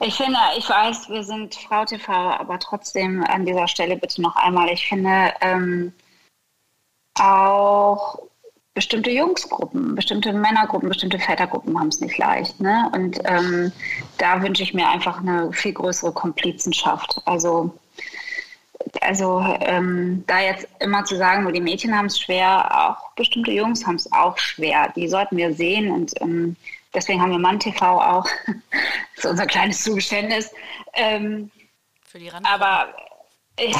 [0.00, 4.36] Ich finde, ich weiß, wir sind Frau TV, aber trotzdem an dieser Stelle bitte noch
[4.36, 4.68] einmal.
[4.68, 5.92] Ich finde ähm,
[7.18, 8.18] auch
[8.74, 12.60] bestimmte Jungsgruppen, bestimmte Männergruppen, bestimmte Vätergruppen haben es nicht leicht.
[12.60, 12.88] Ne?
[12.94, 13.72] Und ähm,
[14.18, 17.20] da wünsche ich mir einfach eine viel größere Komplizenschaft.
[17.24, 17.74] Also
[19.00, 23.50] also ähm, da jetzt immer zu sagen, nur die Mädchen haben es schwer, auch bestimmte
[23.50, 24.92] Jungs haben es auch schwer.
[24.94, 26.56] Die sollten wir sehen und ähm,
[26.94, 28.26] deswegen haben wir Mann TV auch.
[29.16, 30.52] das ist unser kleines Zugeständnis.
[30.94, 31.50] Ähm,
[32.04, 32.64] Für die Randgruppe.
[32.64, 32.88] Aber
[33.56, 33.72] äh,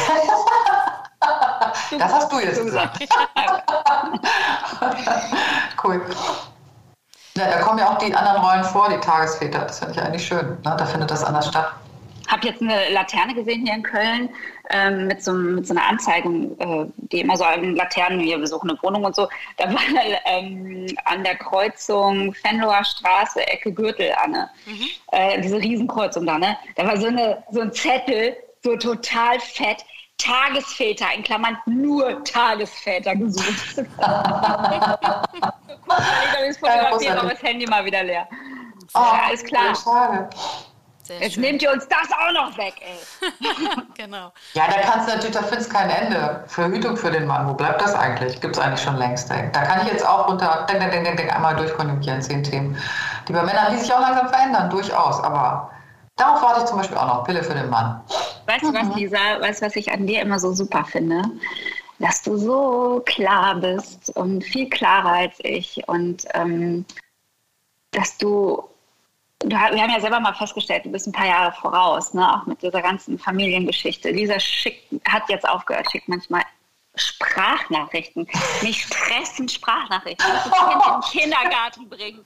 [1.99, 2.99] das hast du jetzt gesagt.
[5.85, 6.05] cool.
[7.37, 9.61] Ja, da kommen ja auch die anderen Rollen vor, die Tagesväter.
[9.61, 10.59] Das finde ich eigentlich schön.
[10.65, 10.75] Ne?
[10.77, 11.73] Da findet das anders statt
[12.29, 14.29] habe jetzt eine Laterne gesehen hier in Köln
[14.71, 18.71] ähm, mit, so, mit so einer Anzeige, äh, die immer so an Laternen, wir besuchen
[18.71, 19.29] eine Wohnung und so.
[19.57, 19.81] Da war
[20.27, 24.49] ähm, an der Kreuzung Fenloher Straße, Ecke Gürtel, Anne.
[24.67, 24.87] Mhm.
[25.13, 26.57] Äh, diese Riesenkreuzung da, ne?
[26.77, 29.85] Da war so, eine, so ein Zettel, so total fett.
[30.19, 33.77] Tagesväter, in Klammern nur Tagesväter gesucht.
[33.77, 34.35] Guck mal,
[37.01, 38.27] ich habe das Handy mal wieder leer.
[38.95, 39.77] Oh, ja, alles klar.
[39.77, 40.29] Schade.
[41.09, 41.43] Sehr Jetzt schön.
[41.43, 43.31] nehmt ihr uns das auch noch weg, ey.
[43.97, 44.31] genau.
[44.53, 46.45] Ja, da kannst du natürlich, da findest kein Ende.
[46.49, 48.39] Verhütung für den Mann, wo bleibt das eigentlich?
[48.43, 49.31] Gibt es eigentlich schon längst.
[49.31, 49.49] Ey.
[49.53, 52.77] Da kann ich jetzt auch runter, denk, denk, denk, denk, einmal durchkonjugieren, zehn Themen.
[53.27, 55.19] Die bei Männern, die sich auch langsam verändern, durchaus.
[55.25, 55.71] Aber
[56.17, 57.25] darauf warte ich zum Beispiel auch noch.
[57.25, 58.03] Pille für den Mann.
[58.45, 58.97] Weißt du was, mhm.
[58.97, 59.41] Lisa?
[59.41, 61.23] Weißt du, was ich an dir immer so super finde?
[62.01, 66.85] Dass du so klar bist und viel klarer als ich und ähm,
[67.93, 68.69] dass du
[69.45, 72.35] wir haben ja selber mal festgestellt, du bist ein paar Jahre voraus, ne?
[72.35, 74.11] auch mit dieser ganzen Familiengeschichte.
[74.11, 76.43] Lisa Schick hat jetzt aufgehört, schickt manchmal
[76.99, 78.29] Sprachnachrichten.
[78.63, 80.27] Mich stressen Sprachnachrichten.
[80.27, 82.25] Ich muss das Kind in den Kindergarten bringen.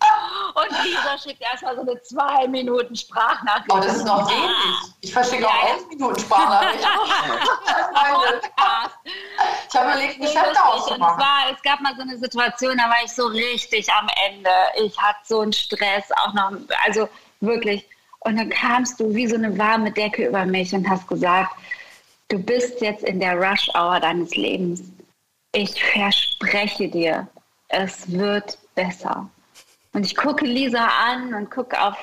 [0.55, 3.71] Und Lisa schickt erstmal so eine zwei Minuten Sprachnachricht.
[3.73, 4.95] Oh, das ist noch wenig.
[5.01, 6.89] Ich verschicke auch elf Minuten Sprachnachrichten.
[9.69, 11.19] ich habe überlegt, Geschäfte auszumachen.
[11.19, 14.51] Es, war, es gab mal so eine Situation, da war ich so richtig am Ende.
[14.85, 16.53] Ich hatte so einen Stress, auch noch,
[16.85, 17.09] also
[17.41, 17.85] wirklich.
[18.21, 21.53] Und dann kamst du wie so eine warme Decke über mich und hast gesagt,
[22.33, 24.81] Du bist jetzt in der Rush-Hour deines Lebens.
[25.55, 27.29] Ich verspreche dir,
[27.69, 29.29] es wird besser.
[29.93, 31.95] Und ich gucke Lisa an und gucke auf,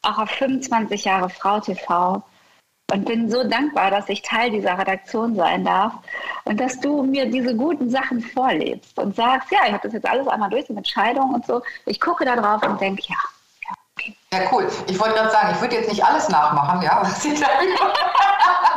[0.00, 2.22] auch auf 25 Jahre Frau TV
[2.94, 5.92] und bin so dankbar, dass ich Teil dieser Redaktion sein darf
[6.44, 10.08] und dass du mir diese guten Sachen vorlebst und sagst, ja, ich habe das jetzt
[10.08, 11.62] alles einmal durch mit Scheidung und so.
[11.84, 13.16] Ich gucke da drauf und denke, ja,
[13.68, 14.16] ja, okay.
[14.32, 14.66] Ja, cool.
[14.88, 17.48] Ich wollte gerade sagen, ich würde jetzt nicht alles nachmachen, ja, was ich da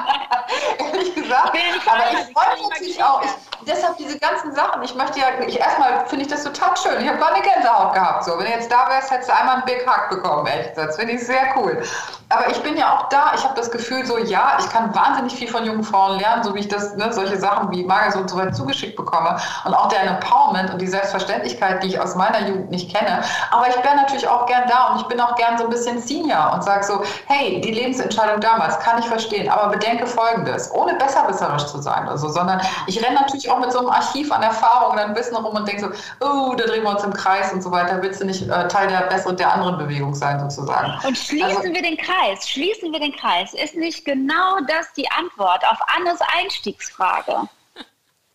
[0.79, 1.57] ehrlich gesagt.
[1.85, 3.21] Aber ich freue mich natürlich auch.
[3.23, 3.31] Ich,
[3.67, 4.81] deshalb diese ganzen Sachen.
[4.83, 7.01] Ich möchte ja, ich erstmal finde ich das total schön.
[7.01, 8.25] Ich habe gar eine Gänsehaut gehabt.
[8.25, 10.47] So, wenn du jetzt da wärst, hättest du einmal einen Big Hug bekommen.
[10.47, 11.83] Echt, das finde ich sehr cool.
[12.29, 13.31] Aber ich bin ja auch da.
[13.35, 16.53] Ich habe das Gefühl, so ja, ich kann wahnsinnig viel von jungen Frauen lernen, so
[16.53, 19.87] wie ich das, ne, solche Sachen wie Magersucht und so weiter zugeschickt bekomme und auch
[19.87, 23.21] der Empowerment und die Selbstverständlichkeit, die ich aus meiner Jugend nicht kenne.
[23.51, 26.01] Aber ich wäre natürlich auch gern da und ich bin auch gern so ein bisschen
[26.01, 30.95] Senior und sage so, hey, die Lebensentscheidung damals kann ich verstehen, aber bedenke Folgendes, ohne
[30.95, 34.43] besserwisserisch zu sein oder so, sondern ich renne natürlich auch mit so einem Archiv an
[34.43, 35.87] Erfahrungen dann Wissen rum und denke so,
[36.25, 38.87] oh, da drehen wir uns im Kreis und so weiter, willst du nicht äh, Teil
[38.87, 40.93] der besseren, der anderen Bewegung sein sozusagen.
[41.05, 42.16] Und schließen also, wir den Kreis,
[42.49, 47.47] schließen wir den Kreis, ist nicht genau das die Antwort auf Annes Einstiegsfrage?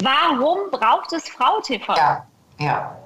[0.02, 1.94] Warum braucht es Frau TV?
[1.94, 2.26] Ja,
[2.58, 2.98] ja.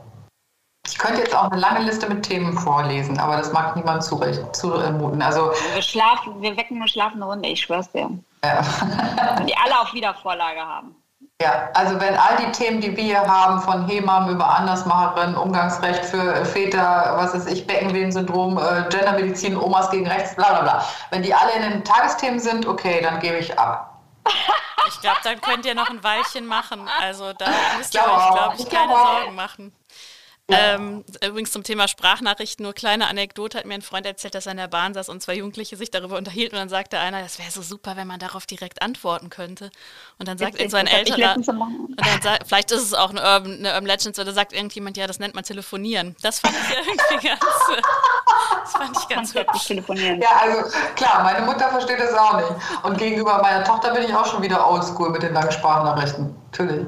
[0.86, 5.20] Ich könnte jetzt auch eine lange Liste mit Themen vorlesen, aber das mag niemand zumuten.
[5.20, 8.08] Also, wir, schlafen, wir wecken eine schlafende Runde, ich schwör's dir.
[8.44, 8.62] Ja.
[9.46, 10.94] Die alle auf Wiedervorlage haben.
[11.42, 16.02] Ja, also wenn all die Themen, die wir hier haben, von Hebammen über Andersmacherinnen, Umgangsrecht
[16.06, 20.88] für Väter, was ist ich, Beckenwehensyndrom, äh, Gendermedizin, Omas gegen rechts, bla bla bla.
[21.10, 24.00] Wenn die alle in den Tagesthemen sind, okay, dann gebe ich ab.
[24.88, 26.88] Ich glaube, dann könnt ihr noch ein Weilchen machen.
[27.00, 29.72] Also da müsst ihr euch, glaube ich, keine Sorgen machen.
[30.48, 34.52] Ähm, übrigens zum Thema Sprachnachrichten, nur kleine Anekdote, hat mir ein Freund erzählt, dass er
[34.52, 37.40] in der Bahn saß und zwei Jugendliche sich darüber unterhielten und dann sagte einer, das
[37.40, 39.72] wäre so super, wenn man darauf direkt antworten könnte.
[40.18, 43.58] Und dann sagt so ein älterer, und dann sagt, vielleicht ist es auch eine Urban,
[43.58, 46.14] eine Urban Legends, oder sagt irgendjemand, ja, das nennt man telefonieren.
[46.22, 47.40] Das fand ich irgendwie ganz,
[48.62, 49.66] das fand ich ganz hübsch.
[49.66, 50.20] Telefonieren.
[50.20, 52.84] Ja, also klar, meine Mutter versteht das auch nicht.
[52.84, 56.36] Und gegenüber meiner Tochter bin ich auch schon wieder oldschool mit den langen Sprachnachrichten.
[56.52, 56.86] Natürlich.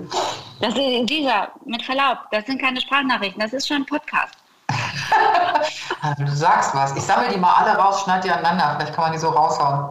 [0.60, 4.34] Das ist dieser, mit Verlaub, das sind keine Sprachnachrichten, das ist schon ein Podcast.
[6.18, 6.96] du sagst was.
[6.96, 8.74] Ich sammle die mal alle raus, schneide die aneinander.
[8.76, 9.90] Vielleicht kann man die so raushauen.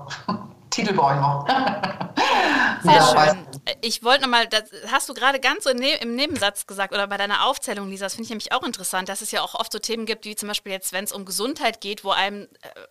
[0.78, 1.48] Titel brauche ich noch.
[2.84, 3.48] Sehr schön.
[3.82, 7.18] Ich wollte nochmal, das hast du gerade ganz so ne-, im Nebensatz gesagt oder bei
[7.18, 9.80] deiner Aufzählung, Lisa, das finde ich nämlich auch interessant, dass es ja auch oft so
[9.80, 12.48] Themen gibt, wie zum Beispiel jetzt, wenn es um Gesundheit geht, wo einem, äh,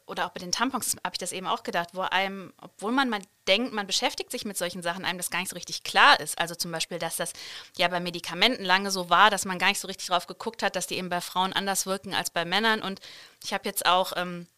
[0.06, 3.08] oder auch bei den Tampons habe ich das eben auch gedacht, wo einem, obwohl man
[3.08, 6.18] mal denkt, man beschäftigt sich mit solchen Sachen, einem das gar nicht so richtig klar
[6.18, 6.40] ist.
[6.40, 7.34] Also zum Beispiel, dass das
[7.78, 10.74] ja bei Medikamenten lange so war, dass man gar nicht so richtig drauf geguckt hat,
[10.74, 12.82] dass die eben bei Frauen anders wirken als bei Männern.
[12.82, 13.00] Und
[13.44, 14.48] ich habe jetzt auch ähm,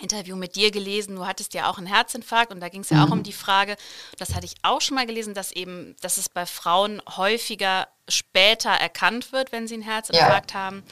[0.00, 2.98] Interview mit dir gelesen, du hattest ja auch einen Herzinfarkt und da ging es ja
[2.98, 3.02] mhm.
[3.04, 3.76] auch um die Frage,
[4.18, 8.70] das hatte ich auch schon mal gelesen, dass eben, dass es bei Frauen häufiger später
[8.70, 10.58] erkannt wird, wenn sie einen Herzinfarkt ja.
[10.58, 10.82] haben.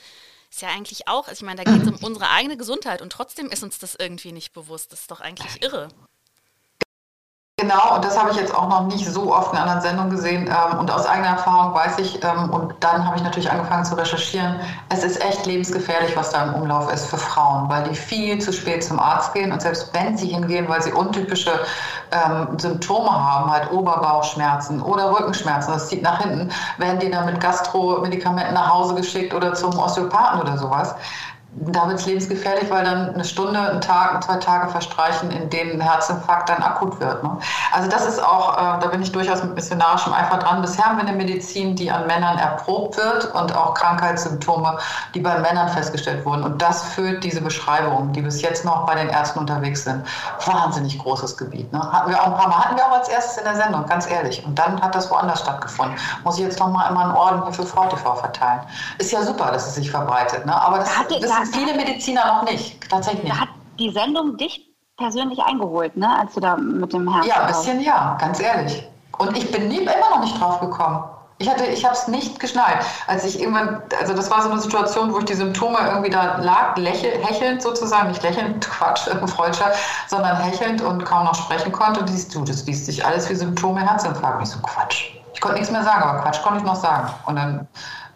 [0.51, 3.49] Ist ja eigentlich auch, ich meine, da geht es um unsere eigene Gesundheit und trotzdem
[3.51, 4.93] ist uns das irgendwie nicht bewusst.
[4.93, 5.89] Das ist doch eigentlich irre.
[7.63, 10.49] Genau, und das habe ich jetzt auch noch nicht so oft in anderen Sendungen gesehen.
[10.49, 13.95] Ähm, und aus eigener Erfahrung weiß ich, ähm, und dann habe ich natürlich angefangen zu
[13.95, 14.57] recherchieren,
[14.89, 18.53] es ist echt lebensgefährlich, was da im Umlauf ist für Frauen, weil die viel zu
[18.53, 19.53] spät zum Arzt gehen.
[19.53, 21.53] Und selbst wenn sie hingehen, weil sie untypische
[22.11, 27.39] ähm, Symptome haben, halt Oberbauchschmerzen oder Rückenschmerzen, das zieht nach hinten, werden die dann mit
[27.39, 30.97] Gastro-Medikamenten nach Hause geschickt oder zum Osteopathen oder sowas
[31.55, 35.73] da wird es lebensgefährlich, weil dann eine Stunde, ein Tag, zwei Tage verstreichen, in denen
[35.73, 37.23] ein Herzinfarkt dann akut wird.
[37.23, 37.39] Ne?
[37.73, 40.63] Also das ist auch, äh, da bin ich durchaus mit missionarischem Eifer dran.
[40.63, 44.79] Bisher haben wir eine Medizin, die an Männern erprobt wird und auch Krankheitssymptome,
[45.15, 46.43] die bei Männern festgestellt wurden.
[46.43, 50.07] Und das füllt diese Beschreibungen, die bis jetzt noch bei den Ärzten unterwegs sind.
[50.47, 51.71] Wahnsinnig großes Gebiet.
[51.71, 51.81] Ne?
[51.93, 54.11] Hatten wir auch ein paar Mal, hatten wir auch als erstes in der Sendung, ganz
[54.11, 54.43] ehrlich.
[54.47, 55.97] Und dann hat das woanders stattgefunden.
[56.25, 58.61] Muss ich jetzt noch mal immer einen Orden hier für VTV verteilen.
[58.97, 60.47] Ist ja super, dass es sich verbreitet.
[60.47, 60.55] Ne?
[60.55, 60.89] Aber das,
[61.21, 63.31] das wissen viele Mediziner noch nicht, tatsächlich.
[63.31, 66.19] Da hat die Sendung dich persönlich eingeholt, ne?
[66.19, 67.29] als du da mit dem Herzen.
[67.29, 68.87] Ja, ein bisschen ja, ganz ehrlich.
[69.19, 71.05] Und ich bin nie, immer noch nicht drauf gekommen.
[71.39, 72.79] Ich, ich habe es nicht geschnallt.
[73.09, 76.37] Als ich irgendwann, also das war so eine Situation, wo ich die Symptome irgendwie da
[76.39, 79.73] lag, lächel, hechelnd sozusagen, nicht lächelnd, Quatsch, Freudscher,
[80.07, 82.01] sondern hechelnd und kaum noch sprechen konnte.
[82.01, 84.43] Und siehst du, das liest sich alles wie Symptome Herzinfarkt.
[84.43, 85.11] Ich so, Quatsch.
[85.35, 87.11] Ich konnte nichts mehr sagen, aber Quatsch konnte ich noch sagen.
[87.27, 87.67] Und dann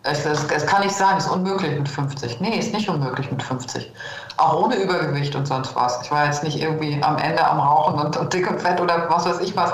[0.06, 2.40] es, es, es, kann nicht sein, es ist unmöglich mit 50.
[2.40, 3.90] Nee, ist nicht unmöglich mit 50.
[4.36, 6.00] Auch ohne Übergewicht und sonst was.
[6.02, 9.08] Ich war jetzt nicht irgendwie am Ende am Rauchen und, und dick und fett oder
[9.10, 9.72] was weiß ich was.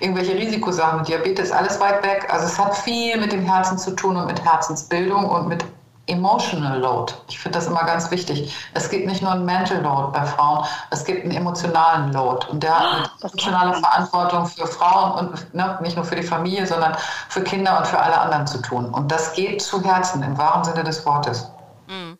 [0.00, 2.28] Irgendwelche Risikosachen, Diabetes, alles weit weg.
[2.30, 5.64] Also es hat viel mit dem Herzen zu tun und mit Herzensbildung und mit
[6.06, 7.12] Emotional Load.
[7.28, 8.54] Ich finde das immer ganz wichtig.
[8.74, 12.46] Es gibt nicht nur einen Mental Load bei Frauen, es gibt einen emotionalen Load.
[12.48, 16.66] Und der hat eine emotionale Verantwortung für Frauen und ne, nicht nur für die Familie,
[16.66, 16.96] sondern
[17.28, 18.86] für Kinder und für alle anderen zu tun.
[18.86, 21.50] Und das geht zu Herzen im wahren Sinne des Wortes.
[21.86, 22.18] Mhm.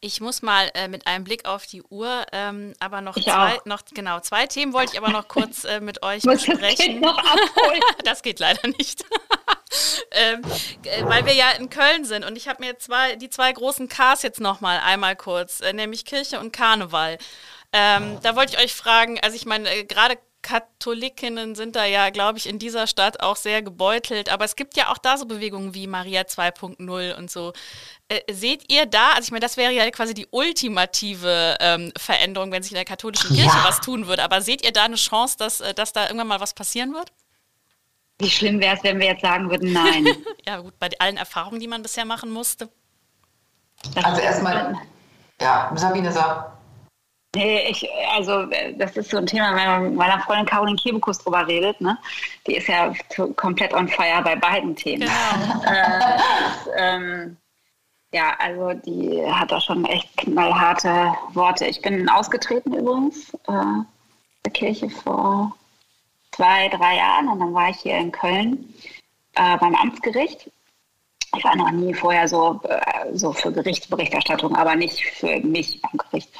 [0.00, 3.82] Ich muss mal äh, mit einem Blick auf die Uhr, ähm, aber noch zwei, noch
[3.92, 7.02] genau zwei Themen wollte ich aber noch kurz äh, mit euch besprechen.
[7.02, 7.14] Das,
[8.04, 9.04] das geht leider nicht.
[10.10, 10.42] ähm,
[10.84, 13.88] äh, weil wir ja in Köln sind und ich habe mir zwei, die zwei großen
[13.88, 17.18] Ks jetzt nochmal einmal kurz, äh, nämlich Kirche und Karneval.
[17.72, 22.10] Ähm, da wollte ich euch fragen, also ich meine, äh, gerade Katholikinnen sind da ja,
[22.10, 24.28] glaube ich, in dieser Stadt auch sehr gebeutelt.
[24.28, 27.52] Aber es gibt ja auch da so Bewegungen wie Maria 2.0 und so.
[28.08, 32.52] Äh, seht ihr da, also ich meine, das wäre ja quasi die ultimative ähm, Veränderung,
[32.52, 33.64] wenn sich in der katholischen Kirche ja.
[33.64, 34.22] was tun würde.
[34.22, 37.10] Aber seht ihr da eine Chance, dass, dass da irgendwann mal was passieren wird?
[38.18, 40.06] Wie schlimm wäre es, wenn wir jetzt sagen würden, nein?
[40.46, 42.68] ja, gut, bei allen Erfahrungen, die man bisher machen musste.
[44.02, 44.74] also erstmal,
[45.40, 46.56] ja, Sabine sagt.
[47.34, 48.46] Nee, ich, also
[48.78, 51.98] das ist so ein Thema, wenn man mit meiner Freundin Caroline Kebekus drüber redet, ne?
[52.46, 52.94] Die ist ja
[53.36, 55.02] komplett on fire bei beiden Themen.
[55.02, 55.62] Genau.
[55.70, 56.18] äh,
[56.78, 57.36] ähm,
[58.14, 61.66] ja, also die hat da schon echt knallharte Worte.
[61.66, 63.82] Ich bin ausgetreten übrigens äh,
[64.46, 65.54] der Kirche vor
[66.36, 68.72] zwei, drei Jahren und dann war ich hier in Köln
[69.34, 70.50] äh, beim Amtsgericht.
[71.36, 75.98] Ich war noch nie vorher so, äh, so für Gerichtsberichterstattung, aber nicht für mich am
[75.98, 76.30] Gericht.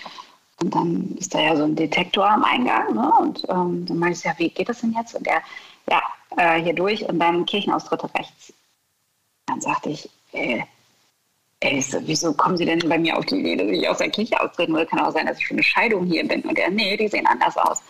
[0.60, 2.94] Und dann ist da ja so ein Detektor am Eingang.
[2.94, 3.12] Ne?
[3.20, 5.14] Und ähm, dann meinte ich, ja, wie geht das denn jetzt?
[5.14, 5.42] Und der,
[5.90, 6.02] ja,
[6.36, 8.52] äh, hier durch und dann Kirchenaustritte rechts.
[9.46, 10.62] Dann sagte ich, äh,
[11.60, 14.10] ey, so, wieso kommen Sie denn bei mir auf die Idee, dass ich aus der
[14.10, 14.86] Kirche austreten will?
[14.86, 16.40] Kann auch sein, dass ich für eine Scheidung hier bin.
[16.42, 17.82] Und er, nee, die sehen anders aus.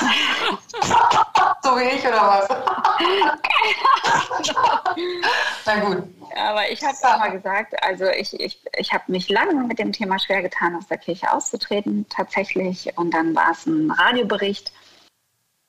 [1.62, 2.48] so wie ich oder was?
[5.66, 6.04] Na gut.
[6.36, 9.78] Aber ich habe es auch mal gesagt, also ich, ich, ich habe mich lange mit
[9.78, 12.96] dem Thema schwer getan, aus der Kirche auszutreten, tatsächlich.
[12.96, 14.72] Und dann war es ein Radiobericht,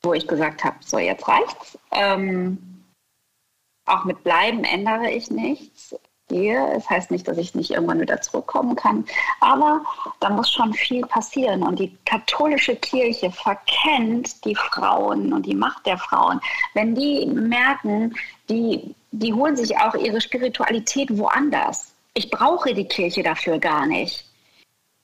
[0.04, 1.80] wo ich gesagt habe, so jetzt reicht's.
[1.92, 2.86] Ähm,
[3.86, 5.96] auch mit Bleiben ändere ich nichts
[6.32, 6.74] gehe.
[6.76, 9.06] Es heißt nicht, dass ich nicht irgendwann wieder zurückkommen kann.
[9.40, 9.82] Aber
[10.20, 11.64] da muss schon viel passieren.
[11.64, 16.40] Und die katholische Kirche verkennt die Frauen und die Macht der Frauen.
[16.74, 18.16] Wenn die merken,
[18.50, 21.94] die, die holen sich auch ihre Spiritualität woanders.
[22.14, 24.26] Ich brauche die Kirche dafür gar nicht.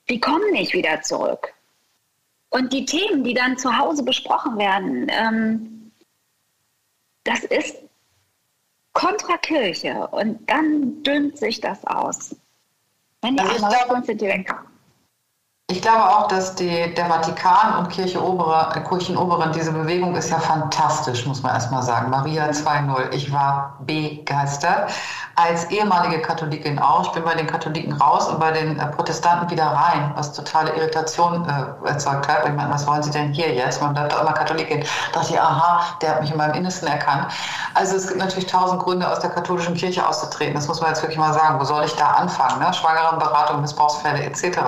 [0.09, 1.53] Die kommen nicht wieder zurück.
[2.49, 5.91] Und die Themen, die dann zu Hause besprochen werden, ähm,
[7.25, 7.75] das ist
[8.97, 12.35] kontra Kirche und dann dünnt sich das aus.
[13.21, 14.51] Wenn die also einmal weg sind, die weg.
[15.69, 20.29] Ich glaube auch, dass die, der Vatikan und Kirche Obere, äh, Kirchenoberen, diese Bewegung ist
[20.29, 22.09] ja fantastisch, muss man erstmal sagen.
[22.09, 24.89] Maria 2.0, ich war begeistert.
[25.35, 27.07] Als ehemalige Katholikin auch.
[27.07, 30.73] Ich bin bei den Katholiken raus und bei den äh, Protestanten wieder rein, was totale
[30.73, 32.45] Irritation äh, erzeugt hat.
[32.47, 33.81] Ich meine, was wollen Sie denn hier jetzt?
[33.81, 34.85] Man bleibt doch immer Katholikin.
[35.11, 37.27] Da dachte ich, aha, der hat mich in meinem Innersten erkannt.
[37.73, 40.55] Also es gibt natürlich tausend Gründe, aus der katholischen Kirche auszutreten.
[40.55, 41.59] Das muss man jetzt wirklich mal sagen.
[41.59, 42.59] Wo soll ich da anfangen?
[42.59, 42.73] Ne?
[42.73, 44.59] Schwangerenberatung, Missbrauchsfälle etc.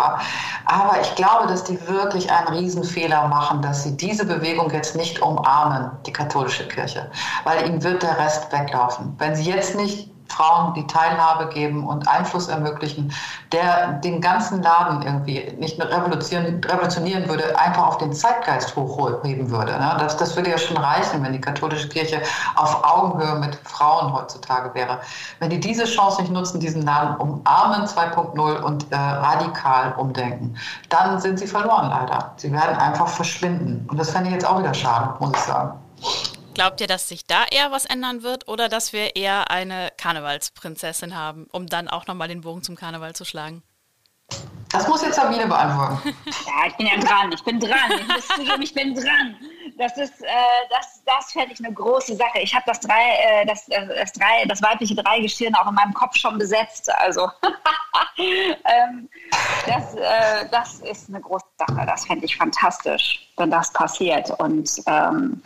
[0.66, 4.96] Aber aber ich glaube, dass die wirklich einen Riesenfehler machen, dass sie diese Bewegung jetzt
[4.96, 7.12] nicht umarmen, die katholische Kirche,
[7.44, 9.16] weil ihnen wird der Rest weglaufen.
[9.20, 13.14] Wenn sie jetzt nicht Frauen die Teilhabe geben und Einfluss ermöglichen,
[13.52, 19.50] der den ganzen Laden irgendwie nicht nur revolutionieren, revolutionieren würde, einfach auf den Zeitgeist hochheben
[19.50, 19.74] würde.
[19.74, 19.96] Ne?
[20.00, 22.22] Das, das würde ja schon reichen, wenn die katholische Kirche
[22.56, 25.00] auf Augenhöhe mit Frauen heutzutage wäre.
[25.40, 30.56] Wenn die diese Chance nicht nutzen, diesen Laden umarmen 2.0 und äh, radikal umdenken,
[30.90, 32.34] dann sind sie verloren leider.
[32.38, 33.88] Sie werden einfach verschwinden.
[33.90, 35.74] Und das fände ich jetzt auch wieder schade, muss ich sagen.
[36.60, 41.16] Glaubt ihr, dass sich da eher was ändern wird oder dass wir eher eine Karnevalsprinzessin
[41.16, 43.64] haben, um dann auch nochmal den Bogen zum Karneval zu schlagen?
[44.70, 46.14] Das muss jetzt Sabine beantworten.
[46.46, 47.32] Ja, ich bin ja dran.
[47.32, 47.92] Ich bin dran.
[47.98, 49.38] Ich muss zugeben, ich bin dran.
[49.78, 50.28] Das ist, äh,
[50.70, 52.40] das, das fände ich eine große Sache.
[52.42, 55.94] Ich habe das drei, äh, das, äh, das drei, das weibliche Dreigestirn auch in meinem
[55.94, 56.92] Kopf schon besetzt.
[56.98, 57.32] Also
[58.18, 59.08] ähm,
[59.66, 61.86] das, äh, das ist eine große Sache.
[61.86, 64.30] Das fände ich fantastisch, wenn das passiert.
[64.42, 65.42] Und ähm,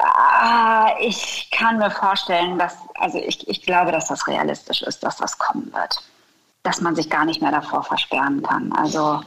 [0.00, 5.16] Ah, ich kann mir vorstellen, dass, also ich, ich glaube, dass das realistisch ist, dass
[5.18, 6.02] das kommen wird.
[6.64, 8.72] Dass man sich gar nicht mehr davor versperren kann.
[8.72, 9.22] Also,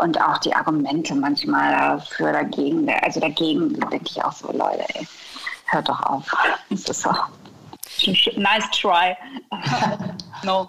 [0.00, 5.06] und auch die Argumente manchmal dafür dagegen, also dagegen denke ich auch so, Leute, ey,
[5.66, 6.24] hört doch auf.
[6.70, 7.10] Das ist so.
[8.36, 9.16] Nice try.
[10.44, 10.68] no.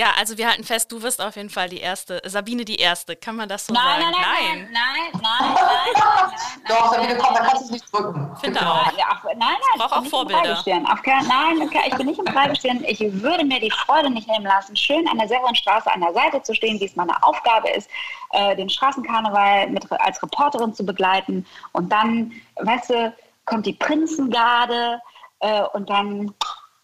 [0.00, 3.16] Ja, also wir halten fest, du wirst auf jeden Fall die erste, Sabine die erste.
[3.16, 4.14] Kann man das so nein, sagen?
[4.14, 8.34] Nein, nein, nein, nein, nein, nein, Doch, Sabine, komm, da kannst du es nicht drücken.
[8.40, 8.96] Finde auch.
[8.96, 10.58] Ja, auf, nein, nein, ich brauche auch Vorbilder.
[10.58, 12.82] Auf, nein, ich bin nicht im Freigestehen.
[12.84, 16.42] Ich würde mir die Freude nicht nehmen lassen, schön an der Severinstraße an der Seite
[16.44, 17.90] zu stehen, wie es meine Aufgabe ist,
[18.30, 21.44] äh, den Straßenkarneval mit, als Reporterin zu begleiten.
[21.72, 24.98] Und dann, weißt du, kommt die Prinzengarde
[25.40, 26.32] äh, und dann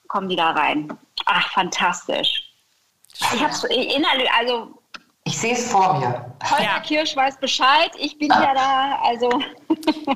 [0.06, 0.98] kommen die da rein.
[1.24, 2.45] Ach, fantastisch.
[3.18, 4.68] Ich habe es innerlich, also.
[5.24, 6.34] Ich sehe es vor mir.
[6.48, 6.80] Holger ja.
[6.80, 9.28] Kirsch weiß Bescheid, ich bin ja da, also.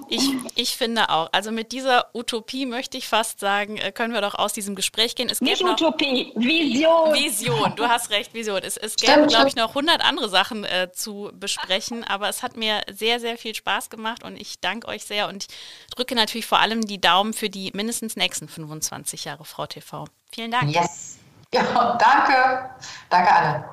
[0.09, 1.29] Ich, ich finde auch.
[1.33, 5.15] Also mit dieser Utopie möchte ich fast sagen, äh, können wir doch aus diesem Gespräch
[5.15, 5.29] gehen.
[5.29, 7.15] Es Nicht Utopie, Vision.
[7.15, 8.61] Vision, du hast recht, Vision.
[8.63, 12.57] Es, es gäbe, glaube ich, noch 100 andere Sachen äh, zu besprechen, aber es hat
[12.57, 16.47] mir sehr, sehr viel Spaß gemacht und ich danke euch sehr und ich drücke natürlich
[16.47, 20.07] vor allem die Daumen für die mindestens nächsten 25 Jahre Frau TV.
[20.33, 20.75] Vielen Dank.
[20.75, 21.20] Yes.
[21.53, 22.71] Ja, danke.
[23.09, 23.65] Danke, Anne.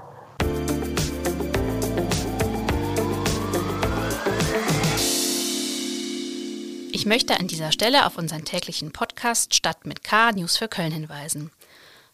[6.91, 10.91] Ich möchte an dieser Stelle auf unseren täglichen Podcast Stadt mit K News für Köln
[10.91, 11.51] hinweisen.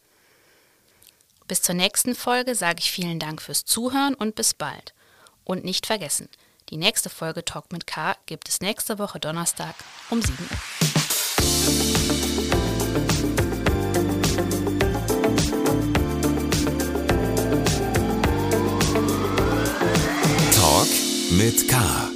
[1.47, 4.95] Bis zur nächsten Folge sage ich vielen Dank fürs Zuhören und bis bald.
[5.43, 6.27] Und nicht vergessen,
[6.69, 9.75] die nächste Folge Talk mit K gibt es nächste Woche Donnerstag
[10.09, 10.47] um 7 Uhr.
[21.31, 22.14] Mit K.